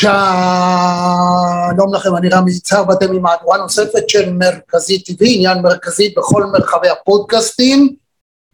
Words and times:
שלום 0.00 1.94
לכם, 1.94 2.16
אני 2.16 2.28
רמי 2.28 2.52
יצהר 2.52 2.84
ואתם 2.88 3.12
עם 3.12 3.22
מהדורה 3.22 3.58
נוספת 3.58 4.08
של 4.08 4.32
מרכזי 4.32 5.02
TV, 5.06 5.16
עניין 5.20 5.62
מרכזי 5.62 6.14
בכל 6.16 6.44
מרחבי 6.44 6.88
הפודקאסטים. 6.88 7.94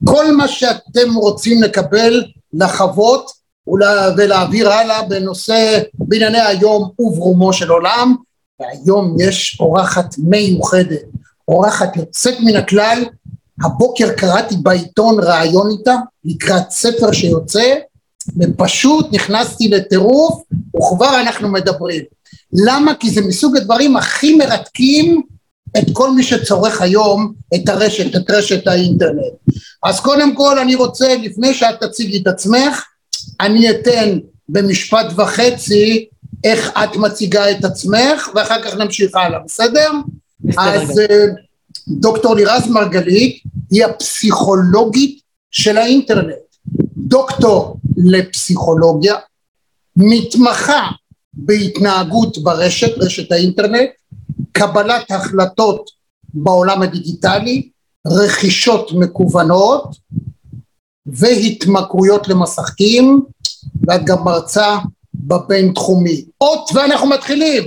כל 0.04 0.32
מה 0.36 0.48
שאתם 0.48 1.14
רוצים 1.14 1.62
לקבל, 1.62 2.24
לחוות 2.52 3.30
ולהעביר 4.16 4.72
הלאה 4.72 5.02
בנושא 5.02 5.78
בענייני 5.94 6.40
היום 6.40 6.90
וברומו 6.98 7.52
של 7.52 7.70
עולם, 7.70 8.14
והיום 8.60 9.16
יש 9.20 9.56
אורחת 9.60 10.14
מיוחדת, 10.18 11.02
אורחת 11.48 11.96
יוצאת 11.96 12.34
מן 12.40 12.56
הכלל, 12.56 13.04
הבוקר 13.64 14.12
קראתי 14.12 14.56
בעיתון 14.62 15.16
ראיון 15.22 15.70
איתה 15.78 15.94
לקראת 16.24 16.70
ספר 16.70 17.12
שיוצא 17.12 17.74
ופשוט 18.36 19.06
נכנסתי 19.12 19.68
לטירוף 19.68 20.42
וכבר 20.76 21.20
אנחנו 21.20 21.48
מדברים. 21.48 22.02
למה? 22.52 22.94
כי 22.94 23.10
זה 23.10 23.20
מסוג 23.20 23.56
הדברים 23.56 23.96
הכי 23.96 24.34
מרתקים 24.34 25.22
את 25.78 25.84
כל 25.92 26.10
מי 26.10 26.22
שצורך 26.22 26.82
היום 26.82 27.32
את 27.54 27.68
הרשת, 27.68 28.16
את 28.16 28.30
רשת 28.30 28.66
האינטרנט. 28.66 29.32
אז 29.84 30.00
קודם 30.00 30.34
כל 30.34 30.58
אני 30.58 30.74
רוצה, 30.74 31.14
לפני 31.22 31.54
שאת 31.54 31.80
תציגי 31.80 32.22
את 32.22 32.26
עצמך, 32.26 32.84
אני 33.40 33.70
אתן 33.70 34.18
במשפט 34.48 35.06
וחצי 35.16 36.06
איך 36.44 36.70
את 36.84 36.96
מציגה 36.96 37.50
את 37.50 37.64
עצמך 37.64 38.28
ואחר 38.34 38.62
כך 38.62 38.76
נמשיך 38.76 39.14
הלאה, 39.14 39.38
בסדר? 39.46 39.90
אז 40.58 40.98
אה, 40.98 41.26
דוקטור 41.88 42.34
לירז 42.34 42.68
מרגלית 42.68 43.42
היא 43.70 43.84
הפסיכולוגית 43.84 45.20
של 45.50 45.78
האינטרנט. 45.78 46.34
דוקטור 46.96 47.76
לפסיכולוגיה, 47.96 49.14
מתמחה 49.96 50.88
בהתנהגות 51.34 52.38
ברשת, 52.38 52.98
רשת 52.98 53.32
האינטרנט, 53.32 53.90
קבלת 54.52 55.10
החלטות 55.10 55.90
בעולם 56.34 56.82
הדיגיטלי, 56.82 57.70
רכישות 58.06 58.92
מקוונות 58.92 59.96
והתמכרויות 61.06 62.28
למשחקים 62.28 63.22
ואת 63.88 64.04
גם 64.04 64.24
מרצה 64.24 64.78
בבינתחומי. 65.14 66.24
אות 66.40 66.70
ואנחנו 66.74 67.08
מתחילים 67.08 67.64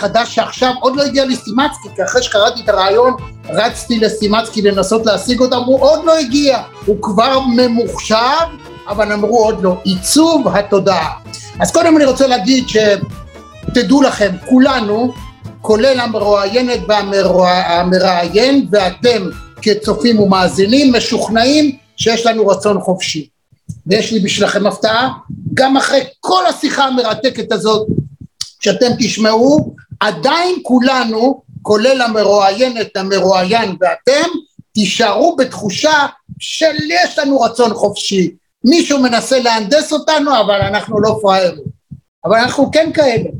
החדש 0.00 0.34
שעכשיו 0.34 0.72
עוד 0.80 0.96
לא 0.96 1.02
הגיע 1.02 1.24
לסימצקי, 1.24 1.88
כי 1.96 2.04
אחרי 2.04 2.22
שקראתי 2.22 2.60
את 2.64 2.68
הרעיון 2.68 3.14
רצתי 3.48 3.98
לסימצקי 3.98 4.62
לנסות 4.62 5.06
להשיג 5.06 5.40
אותו, 5.40 5.56
אמרו 5.56 5.78
עוד 5.78 6.04
לא 6.04 6.18
הגיע, 6.18 6.62
הוא 6.86 7.02
כבר 7.02 7.40
ממוחשב, 7.56 8.46
אבל 8.88 9.12
אמרו 9.12 9.44
עוד 9.44 9.62
לא, 9.62 9.76
עיצוב 9.84 10.48
התודעה. 10.48 11.12
אז 11.60 11.72
קודם 11.72 11.96
אני 11.96 12.04
רוצה 12.04 12.26
להגיד 12.26 12.64
שתדעו 12.68 14.02
לכם, 14.02 14.36
כולנו, 14.48 15.12
כולל 15.60 16.00
המרואיינת 16.00 16.80
והמראיין, 16.88 18.66
ואתם 18.70 19.26
כצופים 19.62 20.20
ומאזינים, 20.20 20.94
משוכנעים 20.94 21.76
שיש 21.96 22.26
לנו 22.26 22.46
רצון 22.46 22.80
חופשי. 22.80 23.28
ויש 23.86 24.12
לי 24.12 24.20
בשבילכם 24.20 24.66
הפתעה, 24.66 25.08
גם 25.54 25.76
אחרי 25.76 26.00
כל 26.20 26.46
השיחה 26.46 26.84
המרתקת 26.84 27.52
הזאת, 27.52 27.86
שאתם 28.60 28.90
תשמעו, 28.98 29.74
עדיין 30.00 30.56
כולנו, 30.62 31.42
כולל 31.62 32.02
המרואיינת, 32.02 32.96
המרואיין 32.96 33.76
ואתם, 33.80 34.28
תישארו 34.72 35.36
בתחושה 35.36 36.06
של 36.38 36.76
יש 36.90 37.18
לנו 37.18 37.40
רצון 37.40 37.74
חופשי. 37.74 38.36
מישהו 38.64 39.02
מנסה 39.02 39.38
להנדס 39.38 39.92
אותנו, 39.92 40.40
אבל 40.40 40.60
אנחנו 40.60 41.00
לא 41.00 41.18
פראיירים. 41.22 41.64
אבל 42.24 42.36
אנחנו 42.36 42.70
כן 42.72 42.90
כאלה. 42.94 43.30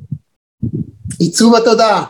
עיצוב 1.19 1.55
התודעה. 1.55 2.05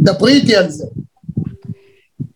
דברי 0.00 0.32
איתי 0.32 0.56
על 0.56 0.70
זה. 0.70 0.86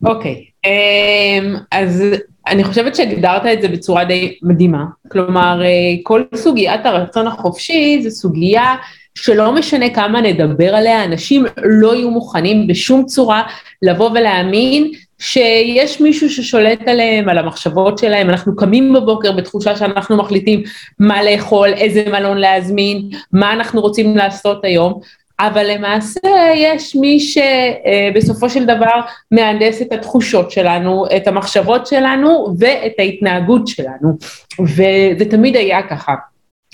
אוקיי. 0.05 0.45
אמ, 0.65 1.57
אז 1.73 2.05
אני 2.47 2.65
חושבת 2.65 2.97
שהגדרת 2.97 3.47
את 3.47 3.63
זה 3.63 3.69
בצורה 3.69 4.05
די 4.05 4.39
מדהימה. 4.43 4.85
כלומר, 5.09 5.63
אה, 5.65 5.69
כל 6.03 6.23
סוגיית 6.35 6.87
הרצון 6.87 7.27
החופשי 7.27 8.01
זה 8.03 8.11
סוגיה 8.11 8.75
שלא 9.15 9.53
משנה 9.53 9.91
כמה 9.91 10.21
נדבר 10.21 10.75
עליה, 10.75 11.05
אנשים 11.05 11.45
לא 11.57 11.95
יהיו 11.95 12.11
מוכנים 12.11 12.67
בשום 12.67 13.07
צורה 13.07 13.43
לבוא 13.83 14.11
ולהאמין 14.11 14.93
שיש 15.19 16.01
מישהו 16.01 16.31
ששולט 16.31 16.89
עליהם, 16.89 17.29
על 17.29 17.39
המחשבות 17.39 17.99
שלהם, 17.99 18.31
אנחנו 18.31 18.57
קמים 18.57 18.93
בבוקר 18.93 19.33
בתחושה 19.33 19.77
שאנחנו 19.77 20.17
מחליטים 20.17 20.63
מה 20.99 21.23
לאכול, 21.23 21.69
איזה 21.73 22.05
מלון 22.13 22.39
להזמין, 22.39 23.11
מה 23.33 23.53
אנחנו 23.53 23.81
רוצים 23.81 24.17
לעשות 24.17 24.65
היום, 24.65 25.01
אבל 25.41 25.71
למעשה 25.71 26.29
יש 26.55 26.97
מי 26.97 27.21
שבסופו 27.21 28.51
של 28.51 28.65
דבר 28.65 29.01
מהנדס 29.31 29.83
את 29.83 29.93
התחושות 29.93 30.51
שלנו, 30.51 31.05
את 31.17 31.29
המחשבות 31.29 31.87
שלנו 31.87 32.55
ואת 32.59 32.93
ההתנהגות 32.99 33.69
שלנו, 33.69 34.17
וזה 34.61 35.25
תמיד 35.31 35.57
היה 35.57 35.83
ככה. 35.83 36.15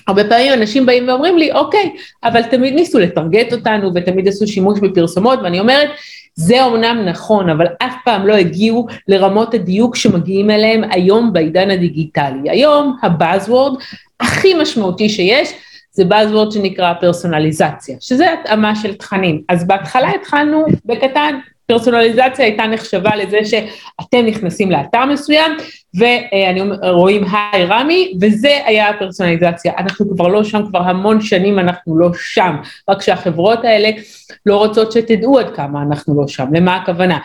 הרבה 0.09 0.25
פעמים 0.25 0.53
אנשים 0.53 0.87
באים 0.87 1.09
ואומרים 1.09 1.39
לי, 1.39 1.53
אוקיי, 1.53 1.91
אבל 2.25 2.43
תמיד 2.43 2.75
ניסו 2.75 2.99
לטרגט 2.99 3.53
אותנו 3.53 3.91
ותמיד 3.95 4.29
עשו 4.29 4.47
שימוש 4.47 4.81
בפרסומות, 4.81 5.39
ואני 5.43 5.61
אומרת, 5.61 5.89
זה 6.35 6.65
אומנם 6.65 7.03
נכון, 7.05 7.51
אבל 7.51 7.67
אף 7.79 7.95
פעם 8.05 8.27
לא 8.27 8.35
הגיעו 8.35 8.87
לרמות 9.09 9.55
הדיוק 9.55 9.97
שמגיעים 9.97 10.51
אליהם 10.51 10.83
היום 10.91 11.33
בעידן 11.33 11.71
הדיגיטלי. 11.71 12.51
היום 12.51 12.97
הבאזוורד 13.03 13.73
הכי 14.21 14.55
משמעותי 14.55 15.09
שיש 15.09 15.53
זה 15.97 16.05
buzzword 16.09 16.55
שנקרא 16.55 16.93
פרסונליזציה, 17.01 17.97
שזה 18.01 18.33
התאמה 18.33 18.77
של 18.77 18.95
תכנים. 18.95 19.43
אז 19.49 19.67
בהתחלה 19.67 20.11
התחלנו 20.11 20.65
בקטן, 20.85 21.39
פרסונליזציה 21.67 22.45
הייתה 22.45 22.67
נחשבה 22.67 23.17
לזה 23.17 23.39
שאתם 23.45 24.27
נכנסים 24.27 24.71
לאתר 24.71 25.05
מסוים 25.05 25.53
ואני 25.95 26.61
רואים 26.91 27.25
היי 27.33 27.65
רמי 27.65 28.15
וזה 28.21 28.59
היה 28.65 28.89
הפרסונליזציה. 28.89 29.73
אנחנו 29.79 30.11
כבר 30.11 30.29
לא 30.29 30.45
שם, 30.45 30.67
כבר 30.69 30.79
המון 30.79 31.21
שנים 31.21 31.59
אנחנו 31.59 31.99
לא 31.99 32.09
שם, 32.15 32.57
רק 32.89 33.03
שהחברות 33.03 33.65
האלה 33.65 33.91
לא 34.47 34.57
רוצות 34.57 34.93
שתדעו 34.93 35.39
עד 35.39 35.57
כמה 35.57 35.83
אנחנו 35.83 36.21
לא 36.21 36.29
שם, 36.29 36.47
למה 36.55 36.77
הכוונה? 36.77 37.19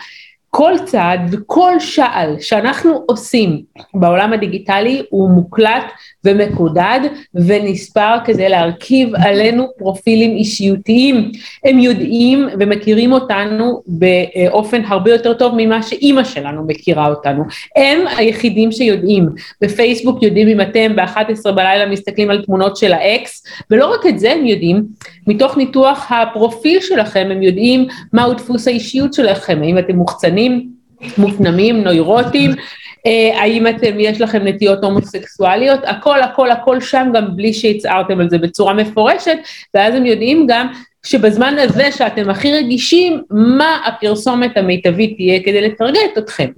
כל 0.54 0.72
צעד 0.84 1.20
וכל 1.34 1.80
שעל 1.80 2.36
שאנחנו 2.40 3.04
עושים 3.06 3.62
בעולם 3.94 4.32
הדיגיטלי 4.32 5.02
הוא 5.10 5.30
מוקלט 5.30 5.84
ומקודד 6.24 7.00
ונספר 7.34 8.16
כדי 8.24 8.48
להרכיב 8.48 9.08
עלינו 9.14 9.66
פרופילים 9.78 10.30
אישיותיים. 10.30 11.32
הם 11.64 11.78
יודעים 11.78 12.48
ומכירים 12.60 13.12
אותנו 13.12 13.82
באופן 13.86 14.84
הרבה 14.84 15.10
יותר 15.10 15.34
טוב 15.34 15.54
ממה 15.56 15.82
שאימא 15.82 16.24
שלנו 16.24 16.64
מכירה 16.66 17.08
אותנו. 17.08 17.44
הם 17.76 18.06
היחידים 18.16 18.72
שיודעים. 18.72 19.28
בפייסבוק 19.60 20.22
יודעים 20.22 20.48
אם 20.48 20.60
אתם 20.60 20.96
ב-11 20.96 21.50
בלילה 21.50 21.86
מסתכלים 21.86 22.30
על 22.30 22.44
תמונות 22.44 22.76
של 22.76 22.92
האקס, 22.92 23.46
ולא 23.70 23.94
רק 23.94 24.06
את 24.06 24.18
זה 24.18 24.32
הם 24.32 24.46
יודעים, 24.46 24.84
מתוך 25.26 25.56
ניתוח 25.56 26.12
הפרופיל 26.12 26.80
שלכם 26.80 27.28
הם 27.30 27.42
יודעים 27.42 27.86
מהו 28.12 28.34
דפוס 28.34 28.68
האישיות 28.68 29.14
שלכם, 29.14 29.58
האם 29.62 29.78
אתם 29.78 29.96
מוחצנים, 29.96 30.68
מופנמים, 31.18 31.84
נוירוטים, 31.84 32.50
אה, 33.06 33.40
האם 33.40 33.66
אתם, 33.66 34.00
יש 34.00 34.20
לכם 34.20 34.42
נטיות 34.44 34.84
הומוסקסואליות, 34.84 35.80
הכל 35.84 36.22
הכל 36.22 36.50
הכל 36.50 36.80
שם 36.80 37.08
גם 37.14 37.36
בלי 37.36 37.52
שהצהרתם 37.52 38.20
על 38.20 38.30
זה 38.30 38.38
בצורה 38.38 38.74
מפורשת, 38.74 39.38
ואז 39.74 39.94
הם 39.94 40.06
יודעים 40.06 40.46
גם 40.48 40.66
שבזמן 41.06 41.56
הזה 41.58 41.92
שאתם 41.92 42.30
הכי 42.30 42.52
רגישים, 42.52 43.22
מה 43.30 43.80
הפרסומת 43.86 44.56
המיטבית 44.56 45.16
תהיה 45.16 45.42
כדי 45.42 45.60
לטרגט 45.60 46.18
אתכם. 46.18 46.50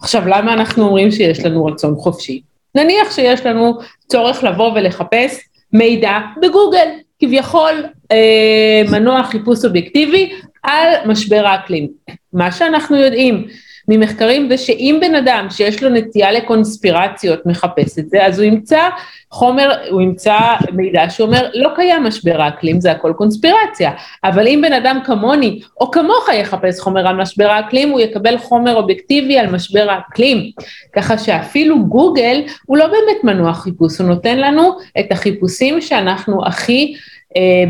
עכשיו, 0.00 0.28
למה 0.28 0.52
אנחנו 0.52 0.84
אומרים 0.84 1.10
שיש 1.10 1.44
לנו 1.44 1.64
רצון 1.64 1.94
חופשי? 1.96 2.40
נניח 2.74 3.10
שיש 3.14 3.46
לנו 3.46 3.78
צורך 4.08 4.44
לבוא 4.44 4.72
ולחפש 4.74 5.40
מידע 5.72 6.18
בגוגל, 6.42 6.88
כביכול 7.20 7.84
אה, 8.12 8.82
מנוע 8.90 9.22
חיפוש 9.24 9.64
אובייקטיבי 9.64 10.32
על 10.62 10.88
משבר 11.06 11.46
האקלים. 11.46 11.88
מה 12.32 12.52
שאנחנו 12.52 12.96
יודעים 12.96 13.46
ממחקרים 13.88 14.48
זה 14.48 14.58
שאם 14.58 14.98
בן 15.00 15.14
אדם 15.14 15.46
שיש 15.50 15.82
לו 15.82 15.90
נטייה 15.90 16.32
לקונספירציות 16.32 17.46
מחפש 17.46 17.98
את 17.98 18.10
זה, 18.10 18.26
אז 18.26 18.38
הוא 18.38 18.46
ימצא 18.46 18.88
חומר, 19.30 19.70
הוא 19.90 20.00
ימצא 20.00 20.38
מידע 20.72 21.10
שאומר 21.10 21.48
לא 21.54 21.70
קיים 21.74 22.04
משבר 22.04 22.40
האקלים, 22.40 22.80
זה 22.80 22.90
הכל 22.90 23.12
קונספירציה, 23.16 23.90
אבל 24.24 24.46
אם 24.46 24.60
בן 24.62 24.72
אדם 24.72 25.00
כמוני 25.04 25.60
או 25.80 25.90
כמוך 25.90 26.28
יחפש 26.34 26.80
חומר 26.80 27.08
על 27.08 27.16
משבר 27.16 27.50
האקלים, 27.50 27.90
הוא 27.90 28.00
יקבל 28.00 28.38
חומר 28.38 28.74
אובייקטיבי 28.74 29.38
על 29.38 29.46
משבר 29.46 29.90
האקלים, 29.90 30.50
ככה 30.92 31.18
שאפילו 31.18 31.86
גוגל 31.86 32.42
הוא 32.66 32.76
לא 32.76 32.86
באמת 32.86 33.24
מנוע 33.24 33.54
חיפוש, 33.54 33.98
הוא 33.98 34.08
נותן 34.08 34.38
לנו 34.38 34.76
את 35.00 35.12
החיפושים 35.12 35.80
שאנחנו 35.80 36.46
הכי 36.46 36.94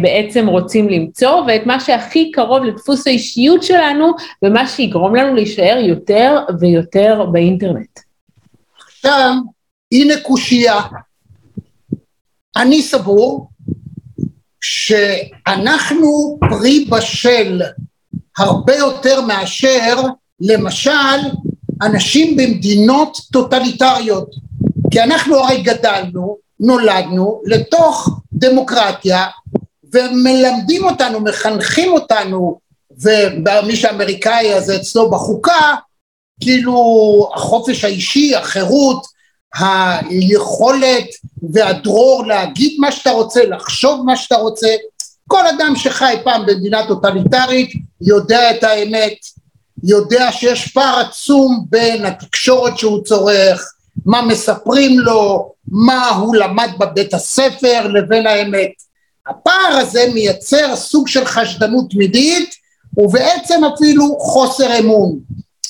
בעצם 0.02 0.46
רוצים 0.46 0.88
למצוא, 0.88 1.42
ואת 1.46 1.66
מה 1.66 1.80
שהכי 1.80 2.30
קרוב 2.30 2.64
לדפוס 2.64 3.06
האישיות 3.06 3.62
שלנו, 3.62 4.12
ומה 4.44 4.68
שיגרום 4.68 5.14
לנו 5.14 5.34
להישאר 5.34 5.78
יותר 5.82 6.38
ויותר 6.60 7.26
באינטרנט. 7.32 8.00
עכשיו, 8.78 9.34
הנה 9.92 10.14
קושייה. 10.22 10.80
אני 12.56 12.82
סבור 12.82 13.50
שאנחנו 14.60 16.38
פרי 16.50 16.84
בשל 16.90 17.62
הרבה 18.38 18.76
יותר 18.76 19.20
מאשר 19.20 19.96
למשל 20.40 21.18
אנשים 21.82 22.36
במדינות 22.36 23.16
טוטליטריות 23.32 24.34
כי 24.90 25.02
אנחנו 25.02 25.36
הרי 25.36 25.62
גדלנו, 25.62 26.36
נולדנו 26.60 27.42
לתוך 27.44 28.20
דמוקרטיה 28.32 29.26
ומלמדים 29.92 30.84
אותנו, 30.84 31.20
מחנכים 31.20 31.92
אותנו, 31.92 32.58
ומי 33.44 33.76
שאמריקאי 33.76 34.54
הזה 34.54 34.76
אצלו 34.76 35.10
בחוקה, 35.10 35.74
כאילו 36.40 37.30
החופש 37.34 37.84
האישי, 37.84 38.36
החירות, 38.36 39.06
היכולת 39.54 41.06
והדרור 41.52 42.26
להגיד 42.26 42.76
מה 42.78 42.92
שאתה 42.92 43.10
רוצה, 43.10 43.44
לחשוב 43.44 44.02
מה 44.06 44.16
שאתה 44.16 44.36
רוצה, 44.36 44.68
כל 45.26 45.46
אדם 45.46 45.72
שחי 45.76 46.14
פעם 46.24 46.46
במדינה 46.46 46.86
טוטליטרית 46.88 47.72
יודע 48.00 48.50
את 48.50 48.64
האמת, 48.64 49.14
יודע 49.84 50.32
שיש 50.32 50.68
פער 50.68 50.98
עצום 50.98 51.64
בין 51.68 52.06
התקשורת 52.06 52.78
שהוא 52.78 53.04
צורך, 53.04 53.72
מה 54.06 54.22
מספרים 54.22 54.98
לו, 54.98 55.52
מה 55.68 56.08
הוא 56.08 56.36
למד 56.36 56.70
בבית 56.78 57.14
הספר 57.14 57.86
לבין 57.86 58.26
האמת. 58.26 58.89
הפער 59.30 59.76
הזה 59.80 60.04
מייצר 60.14 60.76
סוג 60.76 61.08
של 61.08 61.24
חשדנות 61.24 61.90
תמידית 61.90 62.54
ובעצם 62.96 63.64
אפילו 63.64 64.18
חוסר 64.18 64.78
אמון. 64.78 65.18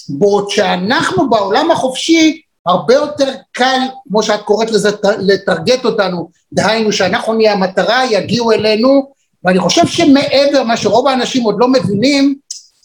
בעוד 0.08 0.50
שאנחנו 0.50 1.30
בעולם 1.30 1.70
החופשי 1.70 2.40
הרבה 2.66 2.94
יותר 2.94 3.32
קל, 3.52 3.78
כמו 4.08 4.22
שאת 4.22 4.40
קוראת 4.40 4.70
לזה, 4.70 4.90
לטרגט 5.18 5.84
אותנו, 5.84 6.30
דהיינו 6.52 6.92
שאנחנו 6.92 7.34
נהיה 7.34 7.52
המטרה, 7.52 8.04
יגיעו 8.10 8.52
אלינו, 8.52 9.12
ואני 9.44 9.58
חושב 9.58 9.86
שמעבר 9.86 10.62
מה 10.66 10.76
שרוב 10.76 11.06
האנשים 11.06 11.42
עוד 11.42 11.56
לא 11.58 11.68
מבינים, 11.68 12.34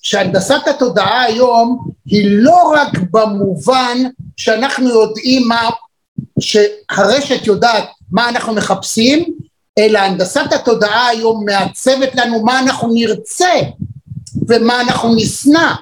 שהנדסת 0.02 0.68
התודעה 0.68 1.22
היום 1.22 1.88
היא 2.06 2.26
לא 2.30 2.74
רק 2.76 2.98
במובן 3.12 3.98
שאנחנו 4.38 4.90
יודעים 4.90 5.48
מה, 5.48 5.70
שהרשת 6.40 7.48
יודעת 7.48 7.84
מה 8.12 8.30
אנחנו 8.30 8.54
מחפשים, 8.54 9.26
אלא 9.80 10.00
הנדסת 10.00 10.54
התודעה 10.56 11.08
היום 11.08 11.46
מעצבת 11.46 12.16
לנו 12.16 12.44
מה 12.44 12.60
אנחנו 12.60 12.94
נרצה 12.94 13.52
ומה 14.48 14.82
אנחנו 14.82 15.16
נשנא 15.16 15.74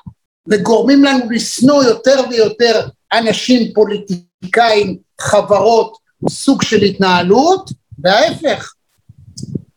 וגורמים 0.47 1.03
לנו 1.03 1.31
לשנוא 1.31 1.83
יותר 1.83 2.21
ויותר 2.29 2.87
אנשים, 3.13 3.73
פוליטיקאים, 3.73 4.97
חברות, 5.21 5.97
סוג 6.29 6.61
של 6.61 6.81
התנהלות 6.81 7.69
וההפך. 7.99 8.73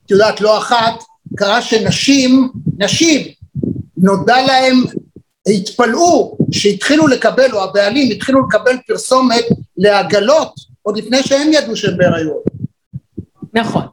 את 0.05 0.11
יודעת 0.11 0.41
לא 0.41 0.59
אחת 0.59 0.95
קרה 1.37 1.63
שנשים, 1.63 2.51
נשים, 2.79 3.27
נודע 3.97 4.47
להם, 4.47 4.85
התפלאו 5.47 6.39
שהתחילו 6.53 7.07
לקבל, 7.07 7.53
או 7.53 7.63
הבעלים 7.65 8.11
התחילו 8.11 8.49
לקבל 8.49 8.77
פרסומת 8.87 9.45
לעגלות 9.77 10.55
עוד 10.83 10.97
לפני 10.97 11.23
שהם 11.23 11.53
ידעו 11.53 11.77
שהם 11.77 11.97
בהיריון. 11.97 12.39
נכון. 13.57 13.87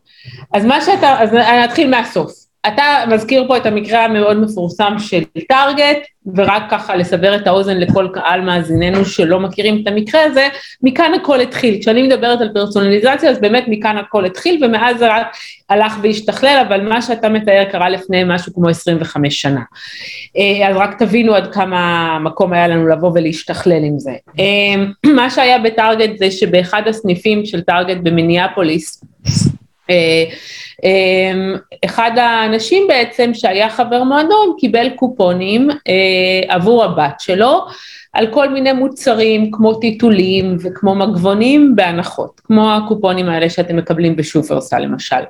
אז 0.54 0.66
מה 0.66 0.82
שאתה, 0.82 1.20
אז 1.22 1.34
אני 1.34 1.66
אתחיל 1.66 1.90
מהסוף. 1.90 2.32
אתה 2.68 2.84
מזכיר 3.08 3.48
פה 3.48 3.58
את 3.58 3.66
המקרה 3.66 4.06
המאוד 4.06 4.38
מפורסם 4.38 4.94
של 5.00 5.24
טארגט, 5.50 5.98
ורק 6.36 6.64
ככה 6.70 6.96
לסבר 6.96 7.36
את 7.36 7.48
האוזן 7.48 7.78
לכל 7.78 8.08
קהל 8.14 8.42
מאזיננו 8.42 9.06
שלא 9.06 9.40
מכירים 9.40 9.82
את 9.82 9.88
המקרה 9.88 10.24
הזה, 10.24 10.48
מכאן 10.84 11.12
הכל 11.14 11.42
התחיל. 11.42 11.78
כשאני 11.82 12.04
מדברת 12.04 12.42
על 12.42 12.50
פרסונליזציה, 12.54 13.30
אז 13.30 13.40
באמת 13.42 13.64
מכאן 13.68 13.98
הכל 13.98 14.26
התחיל, 14.26 14.66
ומאז 14.66 14.98
זה 14.98 15.16
רק 15.18 15.28
הלך 15.70 15.98
והשתכלל, 16.02 16.64
אבל 16.68 16.90
מה 16.90 17.02
שאתה 17.02 17.30
מתאר 17.30 17.64
קרה 17.72 17.90
לפני 17.90 18.24
משהו 18.26 18.54
כמו 18.54 18.70
25 18.70 19.42
שנה. 19.42 19.62
אה, 20.38 20.70
אז 20.70 20.76
רק 20.76 21.00
תבינו 21.00 21.36
עד 21.36 21.54
כמה 21.54 22.20
מקום 22.20 22.54
היה 22.54 22.68
לנו 22.68 22.88
לבוא 22.88 23.12
ולהשתכלל 23.16 23.84
עם 23.84 24.00
זה. 24.00 24.14
אה, 24.40 24.84
מה 25.16 25.30
שהיה 25.30 25.60
בטארגט 25.60 26.18
זה 26.18 26.32
שבאחד 26.32 26.82
הסניפים 26.88 27.46
של 27.46 27.62
טארגט 27.62 27.98
במיניאפוליס, 28.04 29.04
אחד 31.86 32.12
האנשים 32.18 32.88
בעצם 32.88 33.34
שהיה 33.34 33.70
חבר 33.70 34.04
מועדון 34.04 34.56
קיבל 34.60 34.90
קופונים 34.96 35.70
אה, 35.70 36.56
עבור 36.56 36.84
הבת 36.84 37.20
שלו 37.20 37.66
על 38.14 38.28
כל 38.34 38.50
מיני 38.50 38.74
מוצרים 38.74 39.52
כמו 39.52 39.74
טיטולים 39.74 40.58
וכמו 40.64 40.96
מגבונים 40.96 41.76
בהנחות, 41.76 42.42
כמו 42.44 42.74
הקופונים 42.74 43.30
האלה 43.30 43.50
שאתם 43.50 43.78
מקבלים 43.78 44.16
בשופרסל 44.16 44.80
למשל. 44.80 45.24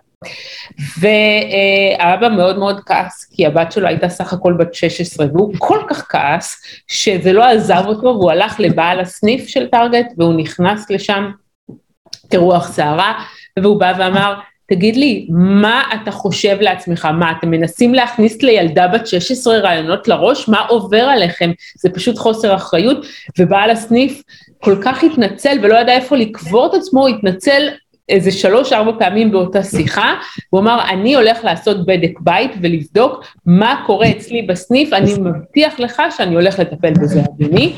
והאבא 0.99 2.29
מאוד 2.29 2.59
מאוד 2.59 2.79
כעס, 2.85 3.29
כי 3.33 3.45
הבת 3.45 3.71
שלו 3.71 3.87
הייתה 3.87 4.09
סך 4.09 4.33
הכל 4.33 4.53
בת 4.53 4.73
16, 4.73 5.25
והוא 5.33 5.53
כל 5.57 5.79
כך 5.89 6.11
כעס, 6.11 6.61
שזה 6.87 7.33
לא 7.33 7.43
עזב 7.43 7.83
אותו, 7.87 8.07
והוא 8.07 8.31
הלך 8.31 8.59
לבעל 8.59 8.99
הסניף 8.99 9.47
של 9.47 9.67
טארגט, 9.67 10.07
והוא 10.17 10.33
נכנס 10.33 10.89
לשם 10.89 11.31
כרוח 12.29 12.71
סערה, 12.71 13.23
והוא 13.59 13.79
בא 13.79 13.93
ואמר, 13.97 14.33
תגיד 14.69 14.95
לי, 14.95 15.27
מה 15.29 15.83
אתה 15.93 16.11
חושב 16.11 16.57
לעצמך? 16.61 17.05
מה, 17.05 17.31
אתם 17.31 17.49
מנסים 17.49 17.93
להכניס 17.93 18.41
לילדה 18.41 18.87
בת 18.87 19.07
16 19.07 19.57
רעיונות 19.57 20.07
לראש? 20.07 20.49
מה 20.49 20.59
עובר 20.59 21.03
עליכם? 21.03 21.51
זה 21.77 21.89
פשוט 21.89 22.17
חוסר 22.17 22.55
אחריות, 22.55 23.05
ובעל 23.39 23.69
הסניף 23.69 24.21
כל 24.59 24.75
כך 24.81 25.03
התנצל 25.03 25.57
ולא 25.61 25.75
ידע 25.75 25.93
איפה 25.93 26.17
לקבור 26.17 26.65
את 26.65 26.73
עצמו, 26.73 27.07
התנצל 27.07 27.67
איזה 28.09 28.31
שלוש-ארבע 28.31 28.91
פעמים 28.99 29.31
באותה 29.31 29.63
שיחה, 29.63 30.13
הוא 30.49 30.59
אמר, 30.59 30.89
אני 30.89 31.15
הולך 31.15 31.43
לעשות 31.43 31.85
בדק 31.85 32.19
בית 32.19 32.51
ולבדוק 32.61 33.25
מה 33.45 33.83
קורה 33.85 34.09
אצלי 34.09 34.41
בסניף, 34.41 34.93
אני 34.93 35.13
מבטיח 35.13 35.79
לך 35.79 36.01
שאני 36.17 36.35
הולך 36.35 36.59
לטפל 36.59 36.93
בזה, 36.93 37.21
אדוני. 37.21 37.73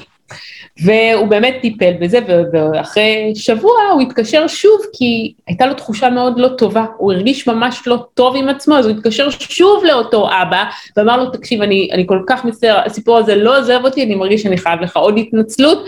והוא 0.84 1.28
באמת 1.28 1.58
טיפל 1.62 1.94
בזה, 2.00 2.20
ואחרי 2.54 3.34
שבוע 3.36 3.74
הוא 3.92 4.02
התקשר 4.02 4.48
שוב, 4.48 4.82
כי 4.94 5.34
הייתה 5.48 5.66
לו 5.66 5.74
תחושה 5.74 6.10
מאוד 6.10 6.40
לא 6.40 6.48
טובה, 6.48 6.86
הוא 6.98 7.14
הרגיש 7.14 7.48
ממש 7.48 7.88
לא 7.88 8.06
טוב 8.14 8.36
עם 8.36 8.50
עצמו, 8.50 8.76
אז 8.76 8.86
הוא 8.86 8.96
התקשר 8.96 9.30
שוב 9.30 9.84
לאותו 9.86 10.30
אבא, 10.42 10.64
ואמר 10.98 11.18
לו, 11.18 11.30
תקשיב, 11.30 11.62
אני, 11.62 11.90
אני 11.92 12.04
כל 12.08 12.20
כך 12.28 12.46
מצטער, 12.46 12.82
הסיפור 12.86 13.18
הזה 13.18 13.36
לא 13.36 13.60
עוזב 13.60 13.80
אותי, 13.84 14.04
אני 14.04 14.16
מרגיש 14.16 14.44
שאני 14.44 14.58
חייב 14.58 14.82
לך 14.82 14.98
עוד 14.98 15.18
התנצלות, 15.18 15.86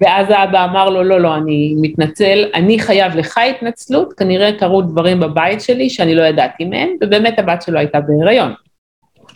ואז 0.00 0.26
האבא 0.30 0.64
אמר 0.64 0.90
לו, 0.90 1.02
לא, 1.04 1.20
לא, 1.20 1.36
אני 1.36 1.74
מתנצל, 1.80 2.44
אני 2.54 2.78
חייב 2.78 3.16
לך 3.16 3.38
התנצלות, 3.38 4.12
כנראה 4.12 4.52
קרו 4.52 4.82
דברים 4.82 5.20
בבית 5.20 5.60
שלי 5.60 5.90
שאני 5.90 6.14
לא 6.14 6.22
ידעתי 6.22 6.64
מהם, 6.64 6.88
ובאמת 7.02 7.38
הבת 7.38 7.62
שלו 7.62 7.78
הייתה 7.78 8.00
בהיריון. 8.00 8.52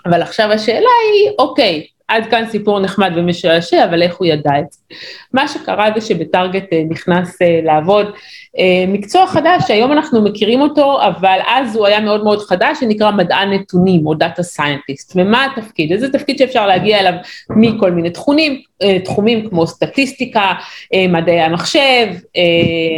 אבל 0.06 0.22
עכשיו 0.22 0.52
השאלה 0.52 0.88
היא, 1.12 1.30
אוקיי, 1.38 1.86
עד 2.12 2.26
כאן 2.30 2.44
סיפור 2.50 2.80
נחמד 2.80 3.12
ומשעשע, 3.16 3.84
אבל 3.84 4.02
איך 4.02 4.16
הוא 4.16 4.26
ידע 4.26 4.58
את 4.58 4.72
זה? 4.72 4.78
מה 5.32 5.48
שקרה 5.48 5.90
זה 5.94 6.00
שבטארגט 6.06 6.72
אה, 6.72 6.82
נכנס 6.88 7.42
אה, 7.42 7.60
לעבוד 7.62 8.06
אה, 8.58 8.84
מקצוע 8.88 9.26
חדש, 9.26 9.62
שהיום 9.66 9.92
אנחנו 9.92 10.22
מכירים 10.22 10.60
אותו, 10.60 11.02
אבל 11.02 11.38
אז 11.46 11.76
הוא 11.76 11.86
היה 11.86 12.00
מאוד 12.00 12.24
מאוד 12.24 12.38
חדש, 12.38 12.80
שנקרא 12.80 13.10
מדען 13.10 13.52
נתונים 13.52 14.06
או 14.06 14.14
data 14.14 14.42
scientist. 14.42 15.12
ומה 15.16 15.46
התפקיד? 15.46 15.92
איזה 15.92 16.12
תפקיד 16.12 16.38
שאפשר 16.38 16.66
להגיע 16.66 17.00
אליו 17.00 17.12
מכל 17.50 17.90
מיני 17.90 18.10
תחומים, 18.10 18.60
תחומים 19.04 19.48
כמו 19.48 19.66
סטטיסטיקה, 19.66 20.52
מדעי 21.08 21.40
המחשב, 21.40 22.06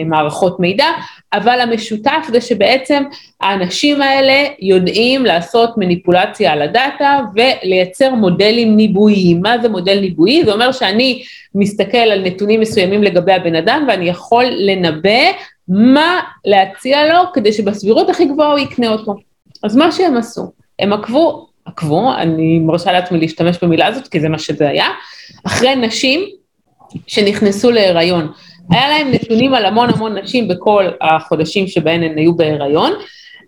מערכות 0.06 0.60
מידע, 0.60 0.86
אבל 1.32 1.60
המשותף 1.60 2.26
זה 2.32 2.40
שבעצם 2.40 3.02
האנשים 3.40 4.02
האלה 4.02 4.44
יודעים 4.60 5.24
לעשות 5.24 5.70
מניפולציה 5.76 6.52
על 6.52 6.62
הדאטה 6.62 7.20
ולייצר 7.34 8.14
מודלים 8.14 8.76
ניבויים. 8.76 9.40
מה 9.40 9.58
זה 9.58 9.68
מודל 9.68 10.00
ניבואי? 10.00 10.44
זה 10.44 10.52
אומר 10.52 10.72
שאני 10.72 11.22
מסתכל 11.54 11.98
על 11.98 12.24
נתונים 12.24 12.60
מסוימים 12.60 13.02
לגבי 13.02 13.32
הבן 13.32 13.54
אדם 13.54 13.84
ואני 13.88 14.08
יכול 14.08 14.44
לנבא 14.44 15.30
מה 15.68 16.20
להציע 16.44 17.06
לו 17.06 17.20
כדי 17.34 17.52
שבסבירות 17.52 18.10
הכי 18.10 18.24
גבוהה 18.24 18.50
הוא 18.50 18.58
יקנה 18.58 18.88
אותו. 18.88 19.16
אז 19.62 19.76
מה 19.76 19.92
שהם 19.92 20.16
עשו, 20.16 20.52
הם 20.78 20.92
עקבו, 20.92 21.46
עקבו, 21.64 22.12
אני 22.14 22.58
מרשה 22.58 22.92
לעצמי 22.92 23.20
להשתמש 23.20 23.58
במילה 23.62 23.86
הזאת 23.86 24.08
כי 24.08 24.20
זה 24.20 24.28
מה 24.28 24.38
שזה 24.38 24.68
היה, 24.68 24.86
אחרי 25.46 25.76
נשים 25.76 26.20
שנכנסו 27.06 27.70
להיריון. 27.70 28.32
היה 28.70 28.88
להם 28.88 29.10
נתונים 29.10 29.54
על 29.54 29.64
המון 29.64 29.90
המון 29.90 30.18
נשים 30.18 30.48
בכל 30.48 30.84
החודשים 31.00 31.66
שבהן 31.66 32.02
הן 32.02 32.18
היו 32.18 32.36
בהיריון, 32.36 32.92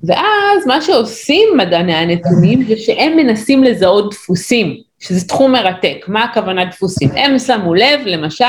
ואז 0.04 0.66
מה 0.66 0.80
שעושים 0.80 1.48
מדעני 1.56 1.94
הנתונים 1.94 2.62
זה 2.62 2.76
שהם 2.76 3.16
מנסים 3.16 3.64
לזהות 3.64 4.10
דפוסים. 4.10 4.86
שזה 4.98 5.28
תחום 5.28 5.52
מרתק, 5.52 6.04
מה 6.08 6.24
הכוונה 6.24 6.64
דפוסים? 6.64 7.10
הם 7.16 7.38
שמו 7.38 7.74
לב, 7.74 8.00
למשל, 8.04 8.44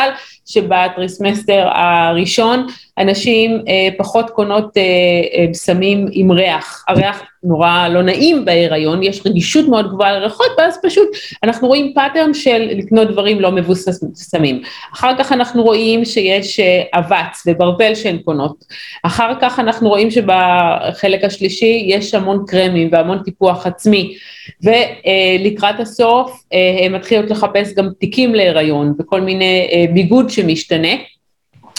שבטריסמסטר 0.48 1.68
הראשון 1.72 2.68
אנשים 2.98 3.62
אה, 3.68 3.90
פחות 3.98 4.30
קונות 4.30 4.78
אה, 4.78 4.82
אה, 5.34 5.46
בשמים 5.52 6.08
עם 6.12 6.32
ריח, 6.32 6.86
הריח 6.88 7.24
נורא 7.44 7.88
לא 7.88 8.02
נעים 8.02 8.46
בהיריון, 8.46 9.04
יש 9.04 9.22
רגישות 9.26 9.68
מאוד 9.68 9.90
גבוהה 9.90 10.20
לריחות, 10.20 10.48
ואז 10.58 10.80
פשוט 10.84 11.08
אנחנו 11.44 11.68
רואים 11.68 11.94
pattern 11.96 12.34
של 12.34 12.68
לקנות 12.72 13.12
דברים 13.12 13.42
לא 13.42 13.52
מבוססמים. 13.52 14.62
אחר 14.94 15.18
כך 15.18 15.32
אנחנו 15.32 15.64
רואים 15.64 16.06
שיש 16.06 16.60
אה, 16.60 16.84
אבץ 16.94 17.44
וברבל 17.48 17.96
שהן 17.96 18.18
קונות, 18.18 18.66
אחר 19.04 19.34
כך 19.42 19.60
אנחנו 19.60 19.90
רואים 19.90 20.12
שבחלק 20.12 21.24
השלישי 21.24 21.84
יש 21.88 22.14
המון 22.14 22.44
קרמים 22.48 22.90
והמון 22.92 23.24
טיפוח 23.24 23.68
עצמי, 23.68 24.16
ולקראת 24.64 25.80
הסוף 25.80 26.44
אה, 26.54 26.86
הן 26.86 26.96
מתחילות 26.96 27.30
לחפש 27.30 27.74
גם 27.74 27.90
תיקים 28.00 28.36
להיריון 28.36 28.94
וכל 29.00 29.22
מיני 29.22 29.68
אה, 29.72 29.86
ביגוד 29.94 30.30
שמשתנה. 30.38 30.94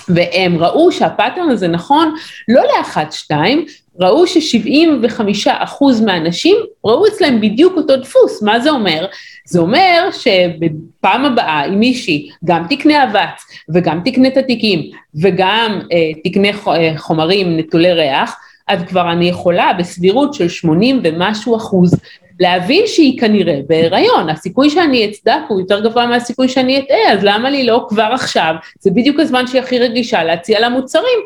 והם 0.09 0.59
ראו 0.59 0.93
שהפאטרן 0.93 1.51
הזה 1.51 1.69
נכון 1.69 2.15
לא 2.49 2.63
לאחת 2.77 3.13
שתיים, 3.13 3.65
ראו 4.01 4.27
ש-75% 4.27 6.05
מהאנשים 6.05 6.57
ראו 6.85 7.07
אצלם 7.07 7.41
בדיוק 7.41 7.77
אותו 7.77 7.97
דפוס, 7.97 8.43
מה 8.43 8.61
זה 8.61 8.71
אומר? 8.71 9.07
זה 9.47 9.59
אומר 9.61 10.09
שבפעם 10.13 11.25
הבאה 11.25 11.65
אם 11.65 11.79
מישהי 11.79 12.29
גם 12.45 12.67
תקנה 12.71 13.05
אבץ 13.05 13.43
וגם 13.75 14.01
תקנה 14.05 14.29
את 14.29 14.37
התיקים 14.37 14.91
וגם 15.23 15.81
אה, 15.93 16.21
תקנה 16.25 16.49
אה, 16.49 16.93
חומרים 16.97 17.57
נטולי 17.57 17.93
ריח, 17.93 18.37
אז 18.69 18.83
כבר 18.83 19.13
אני 19.13 19.29
יכולה 19.29 19.73
בסבירות 19.79 20.35
של 20.35 20.49
80 20.49 21.01
ומשהו 21.05 21.57
אחוז 21.57 21.95
להבין 22.41 22.83
שהיא 22.87 23.21
כנראה 23.21 23.61
בהיריון, 23.67 24.31
הסיכוי 24.31 24.71
שאני 24.71 25.07
אצדק 25.07 25.41
הוא 25.49 25.61
יותר 25.61 25.81
גבוה 25.81 26.07
מהסיכוי 26.07 26.49
שאני 26.49 26.79
אטעה, 26.79 27.13
אז 27.13 27.19
למה 27.23 27.51
לי 27.51 27.67
לא 27.67 27.87
כבר 27.89 28.11
עכשיו, 28.13 28.55
זה 28.81 28.91
בדיוק 28.91 29.21
הזמן 29.21 29.47
שהיא 29.47 29.63
הכי 29.63 29.79
רגישה 29.79 30.25
להציע 30.25 30.61
לה 30.61 30.69
מוצרים, 30.69 31.19